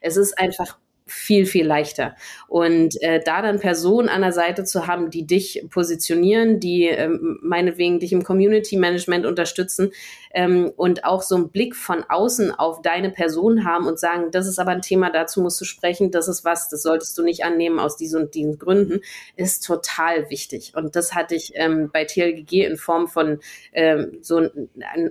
[0.00, 2.16] Es ist einfach viel, viel leichter.
[2.48, 7.38] Und äh, da dann Personen an der Seite zu haben, die dich positionieren, die ähm,
[7.42, 9.92] meinetwegen dich im Community Management unterstützen
[10.34, 14.48] ähm, und auch so einen Blick von außen auf deine Person haben und sagen, das
[14.48, 17.44] ist aber ein Thema, dazu musst du sprechen, das ist was, das solltest du nicht
[17.44, 19.00] annehmen aus diesen und diesen Gründen,
[19.36, 20.72] ist total wichtig.
[20.74, 23.38] Und das hatte ich ähm, bei TLGG in Form von
[23.72, 24.48] ähm, so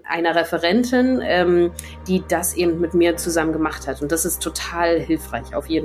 [0.03, 1.71] einer Referentin, ähm,
[2.07, 4.01] die das eben mit mir zusammen gemacht hat.
[4.01, 5.84] Und das ist total hilfreich, auf jeden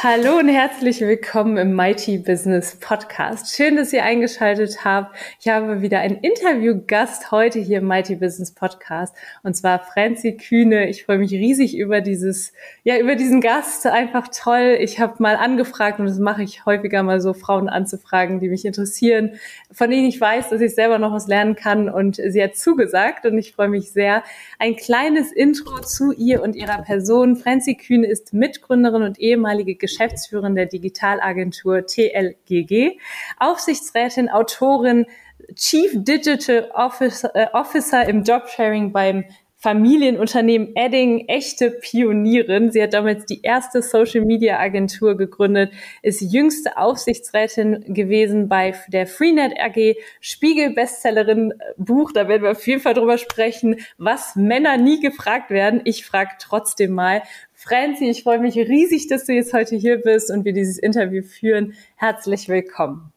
[0.00, 3.56] Hallo und herzlich willkommen im Mighty Business Podcast.
[3.56, 5.16] Schön, dass ihr eingeschaltet habt.
[5.40, 10.88] Ich habe wieder einen Interviewgast heute hier im Mighty Business Podcast und zwar Franzi Kühne.
[10.88, 12.52] Ich freue mich riesig über dieses,
[12.84, 13.88] ja, über diesen Gast.
[13.88, 14.78] Einfach toll.
[14.78, 18.64] Ich habe mal angefragt und das mache ich häufiger mal so, Frauen anzufragen, die mich
[18.64, 19.32] interessieren,
[19.72, 23.26] von denen ich weiß, dass ich selber noch was lernen kann und sie hat zugesagt
[23.26, 24.22] und ich freue mich sehr.
[24.60, 27.34] Ein kleines Intro zu ihr und ihrer Person.
[27.34, 32.98] Franzi Kühne ist Mitgründerin und ehemalige Geschäftsführerin der Digitalagentur TLGG,
[33.38, 35.06] Aufsichtsrätin, Autorin,
[35.54, 39.24] Chief Digital Officer, äh, Officer im Jobsharing beim
[39.60, 42.70] Familienunternehmen Edding, echte Pionierin.
[42.70, 49.08] Sie hat damals die erste Social Media Agentur gegründet, ist jüngste Aufsichtsrätin gewesen bei der
[49.08, 54.76] Freenet AG, Spiegel Bestsellerin Buch, da werden wir auf jeden Fall drüber sprechen, was Männer
[54.76, 55.80] nie gefragt werden.
[55.82, 57.22] Ich frage trotzdem mal.
[57.52, 61.24] Franzi, ich freue mich riesig, dass du jetzt heute hier bist und wir dieses Interview
[61.24, 61.74] führen.
[61.96, 63.12] Herzlich willkommen.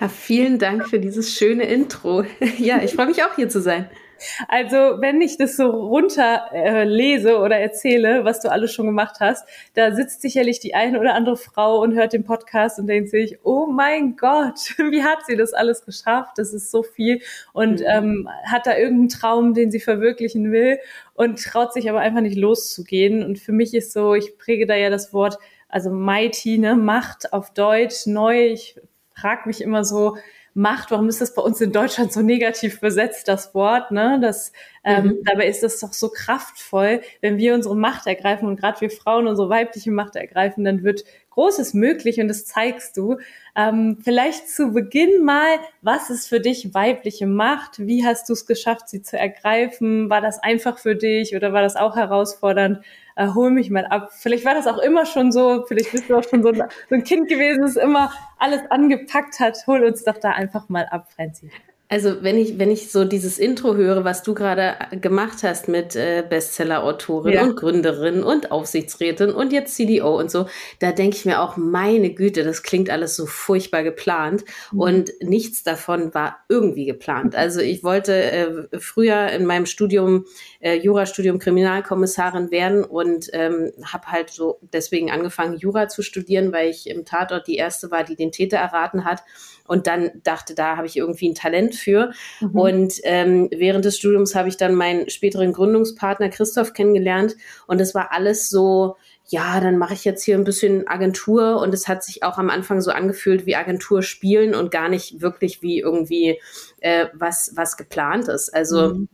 [0.00, 2.24] Ja, vielen Dank für dieses schöne Intro.
[2.58, 3.90] Ja, ich freue mich auch hier zu sein.
[4.48, 9.16] Also, wenn ich das so runter äh, lese oder erzähle, was du alles schon gemacht
[9.20, 13.10] hast, da sitzt sicherlich die eine oder andere Frau und hört den Podcast und denkt
[13.10, 16.32] sich, oh mein Gott, wie hat sie das alles geschafft?
[16.36, 17.20] Das ist so viel
[17.52, 17.86] und mhm.
[17.86, 20.78] ähm, hat da irgendeinen Traum, den sie verwirklichen will
[21.14, 23.24] und traut sich aber einfach nicht loszugehen.
[23.24, 27.32] Und für mich ist so, ich präge da ja das Wort, also mighty, ne, Macht
[27.32, 28.46] auf Deutsch, neu.
[28.46, 28.80] Ich
[29.14, 30.16] frage mich immer so,
[30.54, 34.18] Macht, warum ist das bei uns in Deutschland so negativ besetzt, das Wort, ne?
[34.20, 34.52] Das,
[34.84, 35.18] ähm, mhm.
[35.24, 39.26] Dabei ist das doch so kraftvoll, wenn wir unsere Macht ergreifen und gerade wir Frauen
[39.26, 41.04] unsere weibliche Macht ergreifen, dann wird
[41.34, 43.18] Großes möglich und das zeigst du.
[43.56, 47.78] Ähm, vielleicht zu Beginn mal, was ist für dich weibliche Macht?
[47.78, 50.10] Wie hast du es geschafft, sie zu ergreifen?
[50.10, 52.84] War das einfach für dich oder war das auch herausfordernd?
[53.16, 54.10] Äh, hol mich mal ab.
[54.12, 56.94] Vielleicht war das auch immer schon so, vielleicht bist du auch schon so ein, so
[56.94, 59.58] ein Kind gewesen, das immer alles angepackt hat.
[59.66, 61.50] Hol uns doch da einfach mal ab, Franzi.
[61.92, 65.94] Also wenn ich, wenn ich so dieses Intro höre, was du gerade gemacht hast mit
[65.94, 67.42] äh, Bestseller-Autorin ja.
[67.42, 70.46] und Gründerin und Aufsichtsrätin und jetzt CDO und so,
[70.78, 74.42] da denke ich mir auch, meine Güte, das klingt alles so furchtbar geplant
[74.72, 74.80] mhm.
[74.80, 77.36] und nichts davon war irgendwie geplant.
[77.36, 80.24] Also ich wollte äh, früher in meinem Studium,
[80.60, 86.70] äh, Jurastudium Kriminalkommissarin werden und ähm, habe halt so deswegen angefangen, Jura zu studieren, weil
[86.70, 89.22] ich im Tatort die erste war, die den Täter erraten hat
[89.66, 92.12] und dann dachte, da habe ich irgendwie ein Talent für.
[92.40, 92.58] Mhm.
[92.58, 97.94] Und ähm, während des Studiums habe ich dann meinen späteren Gründungspartner Christoph kennengelernt und es
[97.94, 102.02] war alles so, ja, dann mache ich jetzt hier ein bisschen Agentur und es hat
[102.02, 106.40] sich auch am Anfang so angefühlt wie Agentur spielen und gar nicht wirklich wie irgendwie
[106.80, 108.54] äh, was, was geplant ist.
[108.54, 109.08] Also mhm.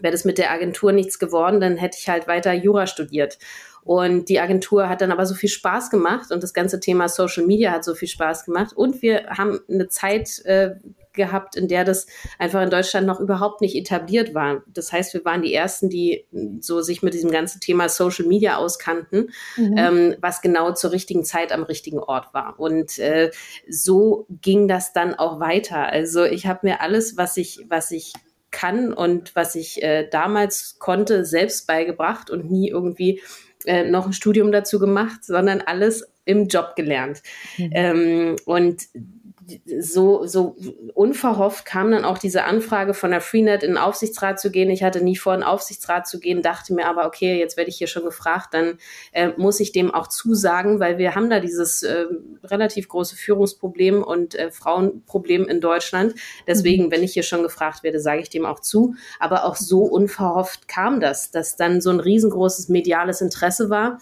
[0.00, 3.38] wäre das mit der Agentur nichts geworden, dann hätte ich halt weiter Jura studiert.
[3.86, 7.46] Und die Agentur hat dann aber so viel Spaß gemacht und das ganze Thema Social
[7.46, 8.72] Media hat so viel Spaß gemacht.
[8.74, 10.74] Und wir haben eine Zeit äh,
[11.16, 12.06] gehabt, in der das
[12.38, 14.62] einfach in Deutschland noch überhaupt nicht etabliert war.
[14.66, 16.26] Das heißt, wir waren die ersten, die
[16.60, 19.74] so sich mit diesem ganzen Thema Social Media auskannten, mhm.
[19.76, 22.60] ähm, was genau zur richtigen Zeit am richtigen Ort war.
[22.60, 23.30] Und äh,
[23.68, 25.86] so ging das dann auch weiter.
[25.86, 28.12] Also ich habe mir alles, was ich, was ich
[28.50, 33.20] kann und was ich äh, damals konnte, selbst beigebracht und nie irgendwie
[33.66, 37.22] äh, noch ein Studium dazu gemacht, sondern alles im Job gelernt.
[37.58, 37.70] Mhm.
[37.72, 38.82] Ähm, und
[39.80, 40.56] so, so
[40.94, 44.70] unverhofft kam dann auch diese Anfrage von der Freenet in den Aufsichtsrat zu gehen.
[44.70, 47.70] Ich hatte nie vor, in den Aufsichtsrat zu gehen, dachte mir aber, okay, jetzt werde
[47.70, 48.78] ich hier schon gefragt, dann
[49.12, 52.06] äh, muss ich dem auch zusagen, weil wir haben da dieses äh,
[52.42, 56.14] relativ große Führungsproblem und äh, Frauenproblem in Deutschland.
[56.46, 56.90] Deswegen, mhm.
[56.90, 58.94] wenn ich hier schon gefragt werde, sage ich dem auch zu.
[59.20, 63.98] Aber auch so unverhofft kam das, dass dann so ein riesengroßes mediales Interesse war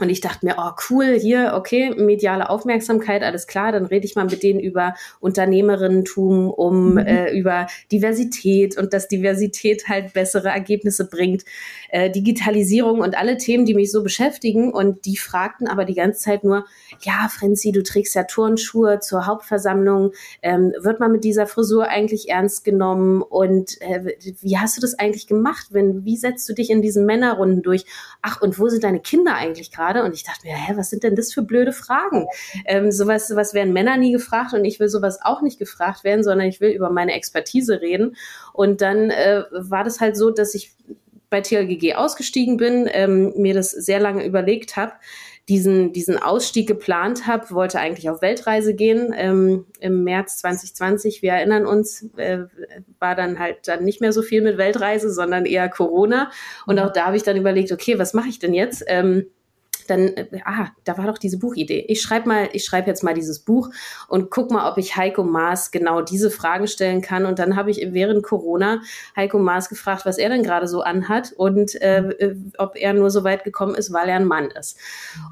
[0.00, 4.16] und ich dachte mir, oh cool, hier, okay, mediale Aufmerksamkeit, alles klar, dann rede ich
[4.16, 6.98] mal mit denen über Unternehmerinnentum, um mhm.
[6.98, 11.44] äh, über Diversität und dass Diversität halt bessere Ergebnisse bringt,
[11.90, 14.72] äh, Digitalisierung und alle Themen, die mich so beschäftigen.
[14.72, 16.64] Und die fragten aber die ganze Zeit nur,
[17.00, 20.12] ja, Frenzi, du trägst ja Turnschuhe zur Hauptversammlung,
[20.42, 23.22] ähm, wird man mit dieser Frisur eigentlich ernst genommen?
[23.22, 25.68] Und äh, wie hast du das eigentlich gemacht?
[25.70, 27.84] Wenn, wie setzt du dich in diesen Männerrunden durch?
[28.22, 29.87] Ach, und wo sind deine Kinder eigentlich gerade?
[29.88, 32.26] Gerade und ich dachte mir, hä, was sind denn das für blöde Fragen?
[32.66, 36.22] Ähm, sowas, sowas werden Männer nie gefragt und ich will sowas auch nicht gefragt werden,
[36.22, 38.16] sondern ich will über meine Expertise reden.
[38.52, 40.72] Und dann äh, war das halt so, dass ich
[41.30, 44.92] bei TLGG ausgestiegen bin, ähm, mir das sehr lange überlegt habe,
[45.48, 51.22] diesen, diesen Ausstieg geplant habe, wollte eigentlich auf Weltreise gehen ähm, im März 2020.
[51.22, 52.40] Wir erinnern uns, äh,
[52.98, 56.30] war dann halt dann nicht mehr so viel mit Weltreise, sondern eher Corona.
[56.66, 58.84] Und auch da habe ich dann überlegt, okay, was mache ich denn jetzt?
[58.88, 59.26] Ähm,
[59.90, 61.84] dann, äh, ah, da war doch diese Buchidee.
[61.88, 63.70] Ich schreibe mal, ich schreibe jetzt mal dieses Buch
[64.08, 67.26] und guck mal, ob ich Heiko Maas genau diese Fragen stellen kann.
[67.26, 68.80] Und dann habe ich während Corona
[69.16, 73.10] Heiko Maas gefragt, was er denn gerade so anhat und äh, äh, ob er nur
[73.10, 74.78] so weit gekommen ist, weil er ein Mann ist.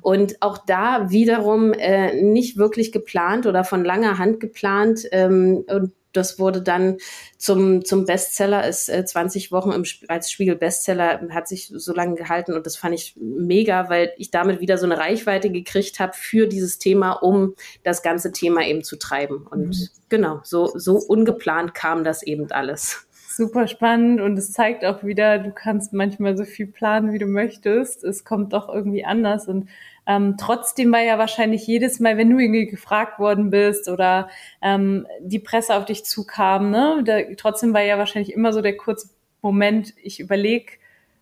[0.03, 5.07] Und auch da wiederum äh, nicht wirklich geplant oder von langer Hand geplant.
[5.13, 6.97] Ähm, und das wurde dann
[7.39, 12.55] zum, zum Bestseller, ist äh, 20 Wochen im, als Spiegel-Bestseller, hat sich so lange gehalten
[12.55, 16.47] und das fand ich mega, weil ich damit wieder so eine Reichweite gekriegt habe für
[16.47, 17.55] dieses Thema, um
[17.85, 19.47] das ganze Thema eben zu treiben.
[19.47, 19.89] Und mhm.
[20.09, 23.07] genau, so, so ungeplant kam das eben alles
[23.37, 27.27] super spannend und es zeigt auch wieder, du kannst manchmal so viel planen, wie du
[27.27, 28.03] möchtest.
[28.03, 29.69] Es kommt doch irgendwie anders und
[30.07, 34.29] ähm, trotzdem war ja wahrscheinlich jedes Mal, wenn du irgendwie gefragt worden bist oder
[34.63, 38.77] ähm, die Presse auf dich zukam, ne, da, trotzdem war ja wahrscheinlich immer so der
[38.77, 39.11] kurze
[39.43, 40.73] Moment, ich überlege,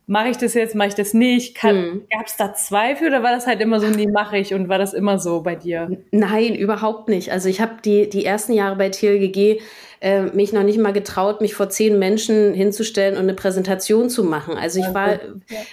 [0.06, 1.62] mache ich das jetzt, mache ich das nicht?
[1.62, 2.02] Hm.
[2.10, 4.78] Gab es da Zweifel oder war das halt immer so, nee, mache ich und war
[4.78, 5.98] das immer so bei dir?
[6.10, 7.32] Nein, überhaupt nicht.
[7.32, 9.60] Also ich habe die, die ersten Jahre bei TLGG
[10.04, 14.22] äh, mich noch nicht mal getraut, mich vor zehn Menschen hinzustellen und eine Präsentation zu
[14.22, 14.54] machen.
[14.54, 15.18] Also ich war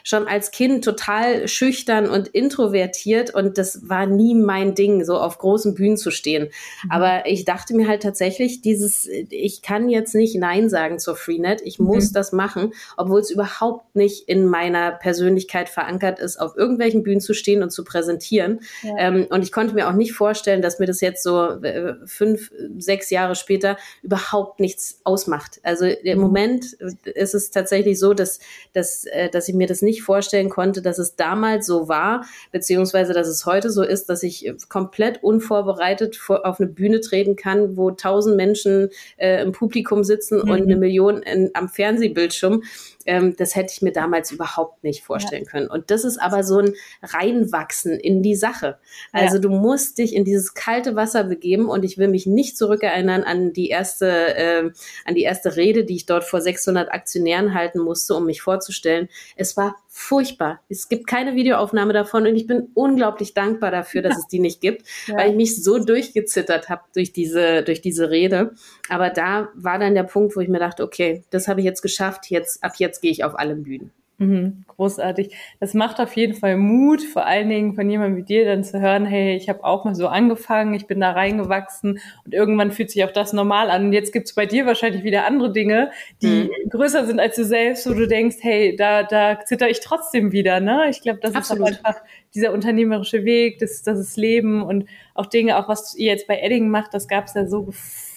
[0.05, 5.37] schon als Kind total schüchtern und introvertiert und das war nie mein Ding, so auf
[5.37, 6.43] großen Bühnen zu stehen.
[6.43, 6.91] Mhm.
[6.91, 11.61] Aber ich dachte mir halt tatsächlich, dieses, ich kann jetzt nicht Nein sagen zur Freenet,
[11.65, 12.13] ich muss mhm.
[12.13, 17.33] das machen, obwohl es überhaupt nicht in meiner Persönlichkeit verankert ist, auf irgendwelchen Bühnen zu
[17.33, 18.61] stehen und zu präsentieren.
[18.81, 18.95] Ja.
[18.97, 22.49] Ähm, und ich konnte mir auch nicht vorstellen, dass mir das jetzt so äh, fünf,
[22.77, 25.59] sechs Jahre später überhaupt überhaupt nichts ausmacht.
[25.63, 26.23] Also im mhm.
[26.23, 26.73] Moment
[27.05, 28.39] ist es tatsächlich so, dass,
[28.73, 33.13] dass, äh, dass ich mir das nicht vorstellen konnte, dass es damals so war, beziehungsweise
[33.13, 37.77] dass es heute so ist, dass ich komplett unvorbereitet vor, auf eine Bühne treten kann,
[37.77, 40.51] wo tausend Menschen äh, im Publikum sitzen mhm.
[40.51, 42.63] und eine Million in, am Fernsehbildschirm
[43.05, 45.51] ähm, das hätte ich mir damals überhaupt nicht vorstellen ja.
[45.51, 45.67] können.
[45.67, 48.77] Und das ist aber so ein Reinwachsen in die Sache.
[49.11, 49.41] Also ja.
[49.41, 53.53] du musst dich in dieses kalte Wasser begeben und ich will mich nicht zurückerinnern an
[53.53, 54.71] die erste, äh,
[55.05, 59.09] an die erste Rede, die ich dort vor 600 Aktionären halten musste, um mich vorzustellen.
[59.35, 60.61] Es war furchtbar.
[60.69, 64.19] Es gibt keine Videoaufnahme davon und ich bin unglaublich dankbar dafür, dass ja.
[64.19, 65.17] es die nicht gibt, ja.
[65.17, 68.53] weil ich mich so durchgezittert habe durch diese, durch diese Rede.
[68.87, 71.81] Aber da war dann der Punkt, wo ich mir dachte, okay, das habe ich jetzt
[71.81, 73.91] geschafft, jetzt, ab jetzt gehe ich auf allen Bühnen.
[74.21, 75.35] Mhm, großartig.
[75.59, 78.79] Das macht auf jeden Fall Mut, vor allen Dingen von jemandem wie dir dann zu
[78.79, 82.91] hören, hey, ich habe auch mal so angefangen, ich bin da reingewachsen und irgendwann fühlt
[82.91, 83.85] sich auch das normal an.
[83.85, 85.89] Und jetzt gibt's bei dir wahrscheinlich wieder andere Dinge,
[86.21, 86.69] die mhm.
[86.69, 90.59] größer sind als du selbst, wo du denkst, hey, da, da zitter ich trotzdem wieder.
[90.59, 90.85] Ne?
[90.91, 91.71] Ich glaube, das Absolut.
[91.71, 91.99] ist einfach
[92.35, 96.39] dieser unternehmerische Weg, das, das ist Leben und auch Dinge, auch was ihr jetzt bei
[96.39, 97.69] Edding macht, das gab's ja so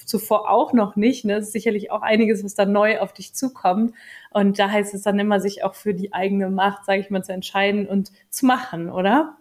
[0.07, 1.25] zuvor auch noch nicht.
[1.25, 1.37] Ne?
[1.37, 3.95] Das ist sicherlich auch einiges, was da neu auf dich zukommt.
[4.31, 7.23] Und da heißt es dann immer, sich auch für die eigene Macht, sage ich mal,
[7.23, 9.37] zu entscheiden und zu machen, oder?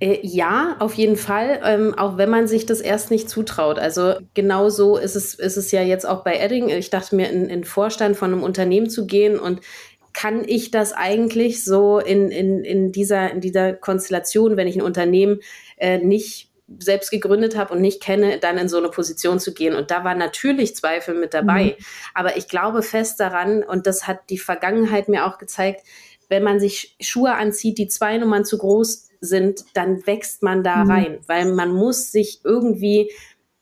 [0.00, 3.78] Äh, ja, auf jeden Fall, ähm, auch wenn man sich das erst nicht zutraut.
[3.78, 6.68] Also genau so ist es, ist es ja jetzt auch bei Edding.
[6.68, 9.60] Ich dachte mir, in, in Vorstand von einem Unternehmen zu gehen und
[10.12, 14.82] kann ich das eigentlich so in, in, in, dieser, in dieser Konstellation, wenn ich ein
[14.82, 15.40] Unternehmen
[15.76, 19.74] äh, nicht selbst gegründet habe und nicht kenne, dann in so eine Position zu gehen.
[19.74, 21.76] Und da war natürlich Zweifel mit dabei.
[21.78, 21.84] Mhm.
[22.14, 25.84] Aber ich glaube fest daran, und das hat die Vergangenheit mir auch gezeigt,
[26.28, 30.84] wenn man sich Schuhe anzieht, die zwei Nummern zu groß sind, dann wächst man da
[30.84, 30.90] mhm.
[30.90, 33.10] rein, weil man muss sich irgendwie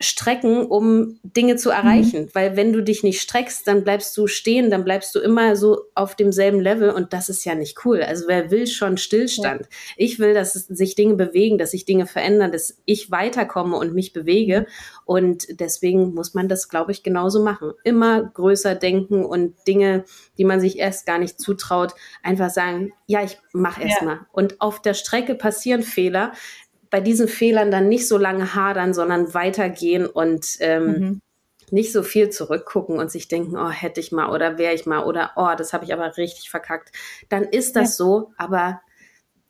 [0.00, 2.22] strecken, um Dinge zu erreichen.
[2.22, 2.28] Mhm.
[2.32, 5.82] Weil wenn du dich nicht streckst, dann bleibst du stehen, dann bleibst du immer so
[5.94, 8.02] auf demselben Level und das ist ja nicht cool.
[8.02, 9.62] Also wer will schon Stillstand?
[9.62, 9.68] Ja.
[9.96, 14.12] Ich will, dass sich Dinge bewegen, dass sich Dinge verändern, dass ich weiterkomme und mich
[14.12, 14.66] bewege.
[15.04, 17.72] Und deswegen muss man das, glaube ich, genauso machen.
[17.82, 20.04] Immer größer denken und Dinge,
[20.36, 24.06] die man sich erst gar nicht zutraut, einfach sagen, ja, ich mache erst ja.
[24.06, 24.26] mal.
[24.30, 26.32] Und auf der Strecke passieren Fehler
[26.90, 31.20] bei diesen Fehlern dann nicht so lange hadern, sondern weitergehen und ähm, mhm.
[31.70, 35.04] nicht so viel zurückgucken und sich denken, oh, hätte ich mal oder wäre ich mal
[35.04, 36.92] oder oh, das habe ich aber richtig verkackt.
[37.28, 38.04] Dann ist das ja.
[38.04, 38.80] so, aber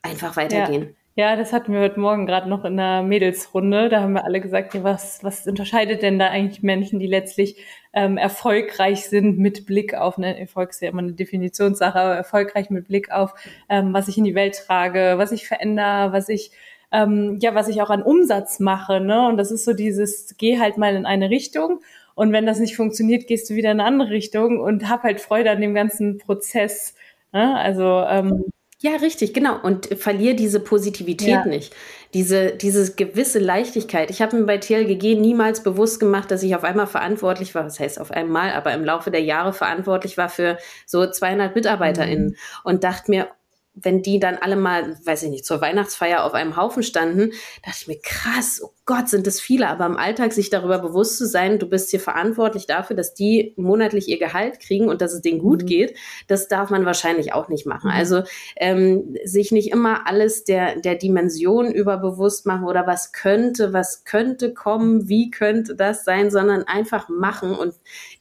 [0.02, 0.83] einfach weitergehen.
[0.83, 0.88] Ja.
[1.18, 3.88] Ja, das hatten wir heute Morgen gerade noch in der Mädelsrunde.
[3.88, 7.57] Da haben wir alle gesagt, ja, was, was unterscheidet denn da eigentlich Menschen, die letztlich
[7.92, 12.71] ähm, erfolgreich sind mit Blick auf, ne, Erfolg ist ja immer eine Definitionssache, aber erfolgreich
[12.71, 13.35] mit Blick auf,
[13.68, 16.52] ähm, was ich in die Welt trage, was ich verändere, was ich
[16.92, 19.26] ähm, ja, was ich auch an Umsatz mache, ne?
[19.28, 21.80] Und das ist so dieses, geh halt mal in eine Richtung
[22.18, 25.21] und wenn das nicht funktioniert, gehst du wieder in eine andere Richtung und hab halt
[25.21, 26.95] Freude an dem ganzen Prozess.
[27.33, 27.57] Ne?
[27.57, 28.47] Also ähm,
[28.80, 29.61] ja, richtig, genau.
[29.61, 31.45] Und verlier diese Positivität ja.
[31.47, 31.76] nicht.
[32.14, 34.11] Diese, diese gewisse Leichtigkeit.
[34.11, 37.78] Ich habe mir bei TLGG niemals bewusst gemacht, dass ich auf einmal verantwortlich war, was
[37.78, 42.37] heißt auf einmal, aber im Laufe der Jahre verantwortlich war für so 200 MitarbeiterInnen mhm.
[42.64, 43.28] und dachte mir,
[43.75, 47.33] wenn die dann alle mal, weiß ich nicht, zur Weihnachtsfeier auf einem Haufen standen,
[47.65, 49.69] dachte ich mir, krass, oh Gott, sind das viele.
[49.69, 53.53] Aber im Alltag sich darüber bewusst zu sein, du bist hier verantwortlich dafür, dass die
[53.57, 55.67] monatlich ihr Gehalt kriegen und dass es denen gut mhm.
[55.67, 57.91] geht, das darf man wahrscheinlich auch nicht machen.
[57.91, 57.97] Mhm.
[57.97, 58.23] Also
[58.57, 64.05] ähm, sich nicht immer alles der, der Dimension über bewusst machen oder was könnte, was
[64.05, 67.75] könnte kommen, wie könnte das sein, sondern einfach machen und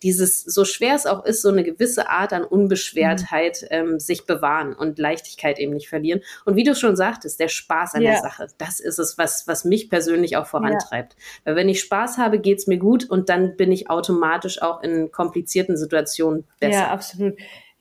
[0.04, 3.68] dieses, so schwer es auch ist, so eine gewisse Art an Unbeschwertheit mhm.
[3.72, 6.22] ähm, sich bewahren und Leichtigkeit Leichtigkeit eben nicht verlieren.
[6.46, 8.12] Und wie du schon sagtest, der Spaß an ja.
[8.12, 11.14] der Sache, das ist es, was, was mich persönlich auch vorantreibt.
[11.14, 11.20] Ja.
[11.46, 14.82] Weil wenn ich Spaß habe, geht es mir gut und dann bin ich automatisch auch
[14.84, 16.80] in komplizierten Situationen besser.
[16.80, 17.38] Ja, absolut.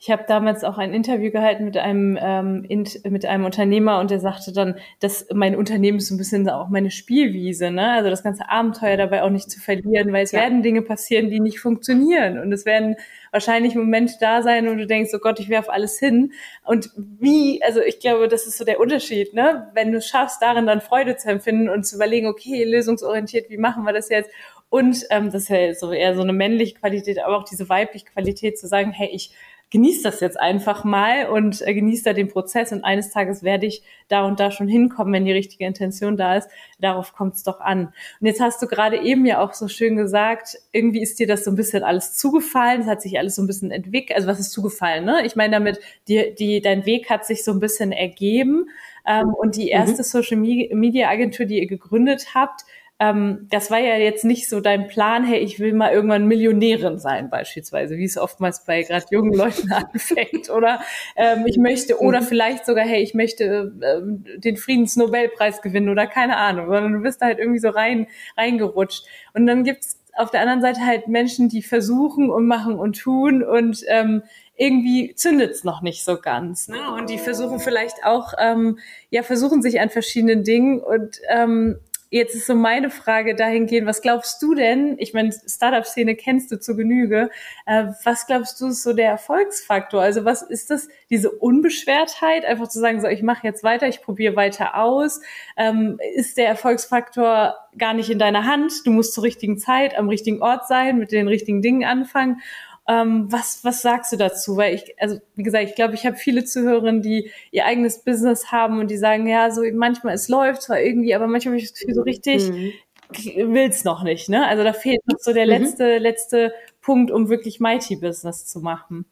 [0.07, 2.65] Ich habe damals auch ein Interview gehalten mit einem ähm,
[3.11, 6.69] mit einem Unternehmer und der sagte dann, dass mein Unternehmen ist so ein bisschen auch
[6.69, 7.91] meine Spielwiese, ne?
[7.91, 10.43] Also das ganze Abenteuer dabei auch nicht zu verlieren, weil es ja.
[10.43, 12.95] werden Dinge passieren, die nicht funktionieren und es werden
[13.33, 16.31] wahrscheinlich Momente da sein, wo du denkst, oh Gott, ich werfe alles hin.
[16.65, 19.73] Und wie, also ich glaube, das ist so der Unterschied, ne?
[19.75, 23.83] Wenn du schaffst, darin dann Freude zu empfinden und zu überlegen, okay, lösungsorientiert, wie machen
[23.83, 24.31] wir das jetzt?
[24.69, 28.07] Und ähm, das ist ja so eher so eine männliche Qualität, aber auch diese weibliche
[28.07, 29.35] Qualität zu sagen, hey, ich
[29.71, 33.67] genieß das jetzt einfach mal und äh, genieß da den Prozess und eines Tages werde
[33.67, 36.49] ich da und da schon hinkommen, wenn die richtige Intention da ist.
[36.79, 37.93] Darauf kommt es doch an.
[38.21, 41.45] Und jetzt hast du gerade eben ja auch so schön gesagt, irgendwie ist dir das
[41.45, 44.17] so ein bisschen alles zugefallen, es hat sich alles so ein bisschen entwickelt.
[44.17, 45.05] Also was ist zugefallen?
[45.05, 45.27] Ne?
[45.27, 48.69] Ich meine damit, die, die, dein Weg hat sich so ein bisschen ergeben.
[49.05, 49.71] Ähm, und die mhm.
[49.71, 50.05] erste mhm.
[50.05, 52.63] Social Media Agentur, die ihr gegründet habt,
[52.99, 56.99] ähm, das war ja jetzt nicht so dein Plan, hey, ich will mal irgendwann Millionärin
[56.99, 60.81] sein, beispielsweise, wie es oftmals bei gerade jungen Leuten anfängt, oder
[61.15, 62.25] ähm, ich möchte, oder mhm.
[62.25, 67.21] vielleicht sogar, hey, ich möchte ähm, den Friedensnobelpreis gewinnen oder keine Ahnung, sondern du bist
[67.21, 69.05] da halt irgendwie so rein reingerutscht.
[69.35, 73.43] Und dann gibt's auf der anderen Seite halt Menschen, die versuchen und machen und tun
[73.43, 74.23] und ähm,
[74.57, 76.69] irgendwie zündet's noch nicht so ganz.
[76.69, 76.93] Ne?
[76.93, 78.79] Und die versuchen vielleicht auch, ähm,
[79.11, 81.79] ja, versuchen sich an verschiedenen Dingen und ähm,
[82.11, 84.97] Jetzt ist so meine Frage dahingehend, was glaubst du denn?
[84.99, 87.31] Ich meine, Startup-Szene kennst du zu Genüge.
[87.67, 90.03] Äh, was glaubst du ist so der Erfolgsfaktor?
[90.03, 94.03] Also was ist das, diese Unbeschwertheit, einfach zu sagen, so ich mache jetzt weiter, ich
[94.03, 95.21] probiere weiter aus?
[95.57, 98.73] Ähm, ist der Erfolgsfaktor gar nicht in deiner Hand?
[98.87, 102.41] Du musst zur richtigen Zeit am richtigen Ort sein, mit den richtigen Dingen anfangen.
[102.89, 104.57] Ähm, was, was sagst du dazu?
[104.57, 108.53] Weil ich, also wie gesagt, ich glaube, ich habe viele Zuhörerinnen, die ihr eigenes Business
[108.53, 111.71] haben und die sagen, ja, so manchmal es läuft zwar irgendwie, aber manchmal habe ich
[111.71, 113.55] das Gefühl, so richtig mhm.
[113.55, 114.29] will's noch nicht.
[114.29, 114.47] Ne?
[114.47, 115.51] Also da fehlt noch so der mhm.
[115.51, 119.07] letzte, letzte Punkt, um wirklich Mighty Business zu machen.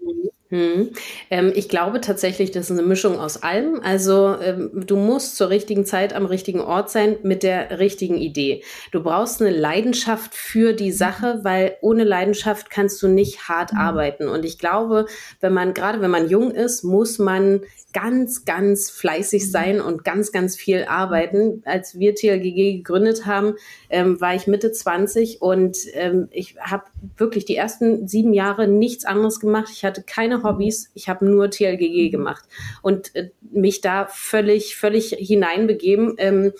[0.00, 0.30] Mhm.
[0.52, 0.90] Hm.
[1.30, 3.80] Ähm, ich glaube tatsächlich, das ist eine Mischung aus allem.
[3.82, 8.62] Also ähm, du musst zur richtigen Zeit am richtigen Ort sein mit der richtigen Idee.
[8.90, 13.78] Du brauchst eine Leidenschaft für die Sache, weil ohne Leidenschaft kannst du nicht hart mhm.
[13.78, 14.28] arbeiten.
[14.28, 15.06] Und ich glaube,
[15.40, 17.62] wenn man, gerade wenn man jung ist, muss man
[17.92, 21.62] ganz, ganz fleißig sein und ganz, ganz viel arbeiten.
[21.64, 23.54] Als wir TLGG gegründet haben,
[23.90, 26.84] ähm, war ich Mitte 20 und ähm, ich habe
[27.16, 29.68] wirklich die ersten sieben Jahre nichts anderes gemacht.
[29.72, 32.44] Ich hatte keine Hobbys, ich habe nur TLGG gemacht
[32.82, 36.14] und äh, mich da völlig, völlig hineinbegeben.
[36.18, 36.52] Ähm,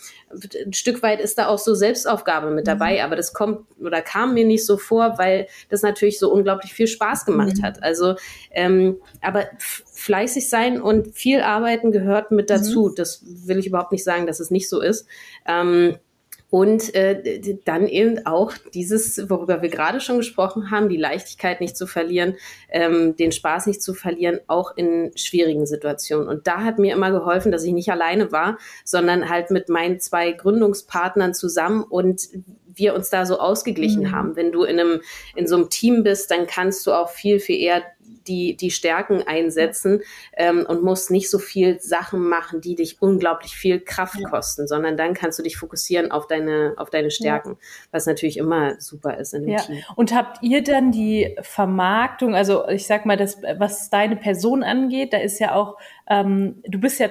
[0.65, 3.05] ein Stück weit ist da auch so Selbstaufgabe mit dabei, mhm.
[3.05, 6.87] aber das kommt oder kam mir nicht so vor, weil das natürlich so unglaublich viel
[6.87, 7.62] Spaß gemacht mhm.
[7.62, 7.83] hat.
[7.83, 8.17] Also,
[8.51, 12.89] ähm, aber fleißig sein und viel arbeiten gehört mit dazu.
[12.89, 12.95] Mhm.
[12.97, 15.07] Das will ich überhaupt nicht sagen, dass es nicht so ist.
[15.47, 15.97] Ähm,
[16.52, 21.78] Und äh, dann eben auch dieses, worüber wir gerade schon gesprochen haben, die Leichtigkeit nicht
[21.78, 22.35] zu verlieren,
[22.68, 26.28] ähm, den Spaß nicht zu verlieren, auch in schwierigen Situationen.
[26.28, 29.99] Und da hat mir immer geholfen, dass ich nicht alleine war, sondern halt mit meinen
[29.99, 32.28] zwei Gründungspartnern zusammen und
[32.66, 34.12] wir uns da so ausgeglichen mhm.
[34.12, 34.37] haben.
[34.37, 35.00] Wenn du in einem,
[35.35, 37.82] in so einem Team bist, dann kannst du auch viel, viel eher
[38.26, 40.02] die, die Stärken einsetzen
[40.37, 44.29] ähm, und musst nicht so viel Sachen machen, die dich unglaublich viel Kraft ja.
[44.29, 47.57] kosten, sondern dann kannst du dich fokussieren auf deine, auf deine Stärken, ja.
[47.91, 49.61] was natürlich immer super ist in dem ja.
[49.61, 49.83] Team.
[49.97, 55.12] Und habt ihr dann die Vermarktung, also ich sag mal, das, was deine Person angeht,
[55.12, 57.09] da ist ja auch, ähm, du bist ja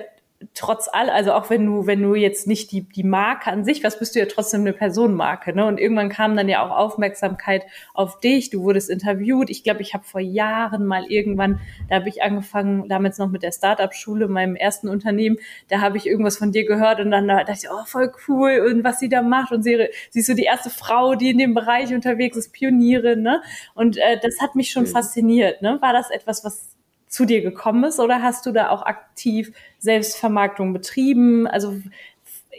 [0.53, 3.83] trotz all, also auch wenn du, wenn du jetzt nicht die, die Marke an sich,
[3.83, 5.65] was bist du ja trotzdem eine Personenmarke, ne?
[5.65, 9.49] Und irgendwann kam dann ja auch Aufmerksamkeit auf dich, du wurdest interviewt.
[9.49, 13.43] Ich glaube, ich habe vor Jahren mal irgendwann, da habe ich angefangen, damals noch mit
[13.43, 15.37] der Startup-Schule, meinem ersten Unternehmen,
[15.69, 18.83] da habe ich irgendwas von dir gehört und dann dachte ich, oh, voll cool und
[18.83, 21.53] was sie da macht und sie, sie ist so die erste Frau, die in dem
[21.53, 23.41] Bereich unterwegs ist, Pionierin, ne?
[23.75, 24.87] Und äh, das hat mich schon mhm.
[24.87, 25.77] fasziniert, ne?
[25.81, 26.70] War das etwas, was
[27.11, 31.45] zu dir gekommen ist oder hast du da auch aktiv Selbstvermarktung betrieben?
[31.45, 31.75] Also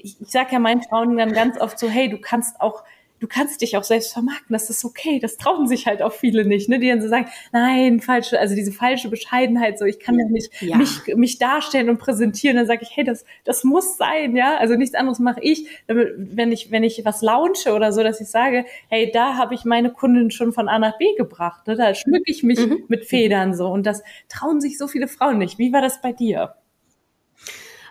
[0.02, 2.84] ich, ich sage ja meinen Frauen dann ganz oft so, hey, du kannst auch
[3.22, 5.20] du kannst dich auch selbst vermarkten, das ist okay.
[5.20, 6.80] Das trauen sich halt auch viele nicht, ne?
[6.80, 10.50] Die dann so sagen, nein, falsche, also diese falsche Bescheidenheit, so ich kann ja nicht
[10.60, 10.76] ja.
[10.76, 12.56] mich, mich darstellen und präsentieren.
[12.56, 14.56] Dann sage ich, hey, das, das muss sein, ja.
[14.56, 18.28] Also nichts anderes mache ich, wenn ich, wenn ich was launche oder so, dass ich
[18.28, 21.68] sage, hey, da habe ich meine Kundin schon von A nach B gebracht.
[21.68, 21.76] Ne?
[21.76, 22.82] Da schmücke ich mich mhm.
[22.88, 23.68] mit Federn so.
[23.68, 25.60] Und das trauen sich so viele Frauen nicht.
[25.60, 26.56] Wie war das bei dir?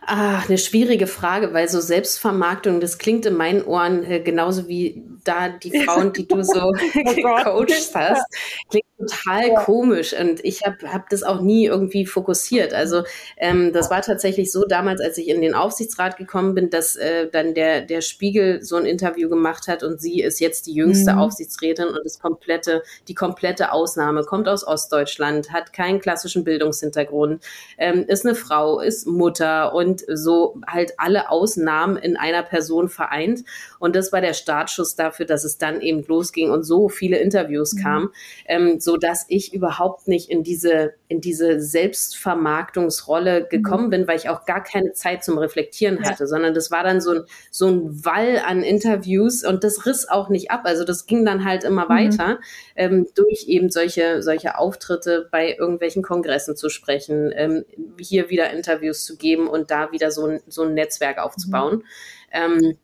[0.03, 5.03] Ach, eine schwierige Frage, weil so Selbstvermarktung, das klingt in meinen Ohren äh, genauso wie
[5.24, 8.25] da die Frauen, die du so oh gecoacht hast.
[8.70, 9.63] Klingt total ja.
[9.63, 12.74] komisch und ich habe hab das auch nie irgendwie fokussiert.
[12.74, 13.03] Also
[13.38, 17.27] ähm, das war tatsächlich so damals, als ich in den Aufsichtsrat gekommen bin, dass äh,
[17.31, 21.13] dann der, der Spiegel so ein Interview gemacht hat und sie ist jetzt die jüngste
[21.13, 21.20] mhm.
[21.20, 27.43] Aufsichtsrätin und ist komplette, die komplette Ausnahme, kommt aus Ostdeutschland, hat keinen klassischen Bildungshintergrund,
[27.77, 33.43] ähm, ist eine Frau, ist Mutter und so halt alle Ausnahmen in einer Person vereint.
[33.81, 37.73] Und das war der Startschuss dafür, dass es dann eben losging und so viele Interviews
[37.73, 37.81] mhm.
[37.81, 38.09] kamen.
[38.45, 43.89] Ähm, so dass ich überhaupt nicht in diese, in diese Selbstvermarktungsrolle gekommen mhm.
[43.89, 47.11] bin, weil ich auch gar keine Zeit zum Reflektieren hatte, sondern das war dann so
[47.11, 50.61] ein, so ein Wall an Interviews und das riss auch nicht ab.
[50.65, 51.89] Also das ging dann halt immer mhm.
[51.89, 52.39] weiter,
[52.75, 57.65] ähm, durch eben solche, solche Auftritte bei irgendwelchen Kongressen zu sprechen, ähm,
[58.00, 61.77] hier wieder Interviews zu geben und da wieder so ein, so ein Netzwerk aufzubauen.
[61.77, 61.83] Mhm.
[62.31, 62.77] Ähm,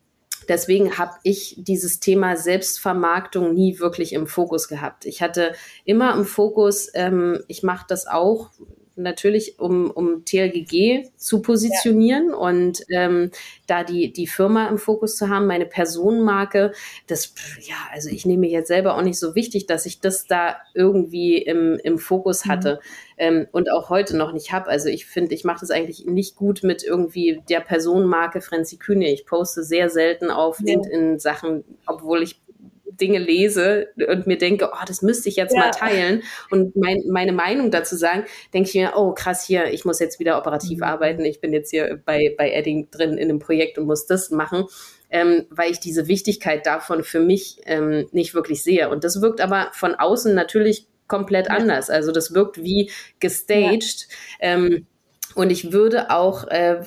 [0.48, 5.04] Deswegen habe ich dieses Thema Selbstvermarktung nie wirklich im Fokus gehabt.
[5.04, 5.52] Ich hatte
[5.84, 8.50] immer im Fokus, ähm, ich mache das auch
[8.98, 12.36] natürlich, um, um TLGG zu positionieren ja.
[12.36, 13.30] und ähm,
[13.66, 16.72] da die, die Firma im Fokus zu haben, meine Personenmarke,
[17.06, 20.26] das, ja, also ich nehme mir jetzt selber auch nicht so wichtig, dass ich das
[20.26, 22.50] da irgendwie im, im Fokus mhm.
[22.50, 23.14] hatte mhm.
[23.18, 24.68] ähm, und auch heute noch nicht habe.
[24.68, 29.12] Also ich finde, ich mache das eigentlich nicht gut mit irgendwie der Personenmarke Frenzy Kühne.
[29.12, 30.66] Ich poste sehr selten auf ja.
[30.66, 32.40] LinkedIn Sachen, obwohl ich
[33.00, 35.60] Dinge lese und mir denke, oh, das müsste ich jetzt ja.
[35.60, 39.84] mal teilen und mein, meine Meinung dazu sagen, denke ich mir, oh krass, hier, ich
[39.84, 40.84] muss jetzt wieder operativ mhm.
[40.84, 41.24] arbeiten.
[41.24, 44.64] Ich bin jetzt hier bei, bei Edding drin in einem Projekt und muss das machen.
[45.10, 48.90] Ähm, weil ich diese Wichtigkeit davon für mich ähm, nicht wirklich sehe.
[48.90, 51.54] Und das wirkt aber von außen natürlich komplett ja.
[51.54, 51.88] anders.
[51.88, 54.06] Also das wirkt wie gestaged.
[54.40, 54.48] Ja.
[54.48, 54.86] Ähm,
[55.38, 56.80] und ich würde auch äh,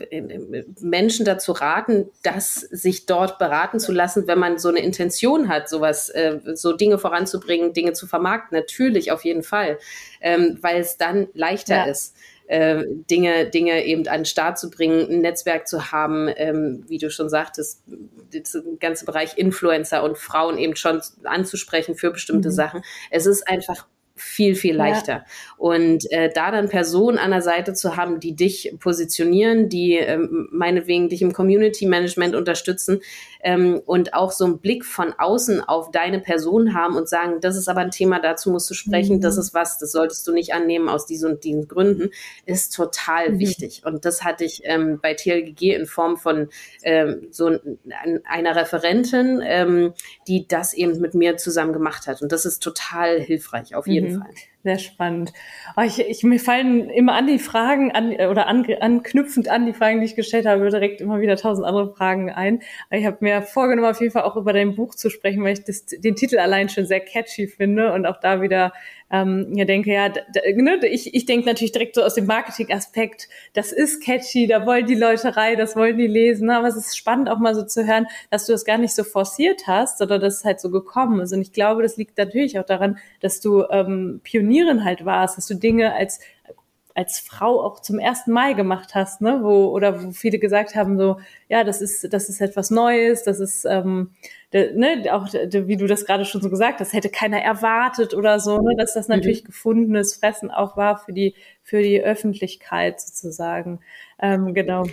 [0.82, 5.70] Menschen dazu raten, dass sich dort beraten zu lassen, wenn man so eine Intention hat,
[5.70, 8.58] sowas, äh, so Dinge voranzubringen, Dinge zu vermarkten.
[8.58, 9.80] Natürlich, auf jeden Fall,
[10.20, 11.86] ähm, weil es dann leichter ja.
[11.86, 12.14] ist.
[12.48, 16.98] Äh, Dinge, Dinge eben an den Start zu bringen, ein Netzwerk zu haben, ähm, wie
[16.98, 18.42] du schon sagtest, der
[18.82, 22.54] ganze Bereich Influencer und Frauen eben schon anzusprechen für bestimmte mhm.
[22.54, 22.82] Sachen.
[23.12, 25.14] Es ist einfach viel, viel leichter.
[25.14, 25.26] Ja.
[25.58, 30.48] Und äh, da dann Personen an der Seite zu haben, die dich positionieren, die ähm,
[30.52, 33.02] meinetwegen dich im Community Management unterstützen
[33.44, 37.56] ähm, und auch so einen Blick von außen auf deine Person haben und sagen, das
[37.56, 39.22] ist aber ein Thema, dazu musst du sprechen, mhm.
[39.22, 42.10] das ist was, das solltest du nicht annehmen aus diesen und diesen Gründen,
[42.46, 43.40] ist total mhm.
[43.40, 43.84] wichtig.
[43.86, 46.50] Und das hatte ich ähm, bei TLGG in Form von
[46.84, 47.58] ähm, so
[48.26, 49.94] einer Referentin, ähm,
[50.28, 52.22] die das eben mit mir zusammen gemacht hat.
[52.22, 54.20] Und das ist total hilfreich, auf jeden mhm.
[54.20, 54.51] Fall.
[54.64, 55.34] Sehr spannend.
[55.76, 59.74] Oh, ich, ich, mir fallen immer an die Fragen an oder an, anknüpfend an die
[59.74, 62.62] Fragen, die ich gestellt habe, direkt immer wieder tausend andere Fragen ein.
[62.92, 65.64] Ich habe mir vorgenommen, auf jeden Fall auch über dein Buch zu sprechen, weil ich
[65.64, 68.72] das, den Titel allein schon sehr catchy finde und auch da wieder
[69.12, 73.74] ähm, ja, denke, ja, ne, ich, ich denke natürlich direkt so aus dem Marketing-Aspekt, das
[73.74, 77.30] ist catchy, da wollen die Leute rein, das wollen die lesen, aber es ist spannend
[77.30, 80.38] auch mal so zu hören, dass du das gar nicht so forciert hast, sondern dass
[80.38, 81.34] es halt so gekommen ist.
[81.34, 84.22] Und ich glaube, das liegt natürlich auch daran, dass du ähm,
[84.52, 86.20] Pionierin halt warst, dass du Dinge als
[86.94, 90.98] als Frau auch zum ersten Mal gemacht hast, ne, wo oder wo viele gesagt haben
[90.98, 94.12] so, ja, das ist das ist etwas Neues, das ist ähm,
[94.52, 98.58] ne, auch wie du das gerade schon so gesagt hast, hätte keiner erwartet oder so,
[98.58, 99.48] ne, dass das natürlich mhm.
[99.48, 103.80] gefundenes Fressen auch war für die für die Öffentlichkeit sozusagen.
[104.24, 104.86] Ähm, genau.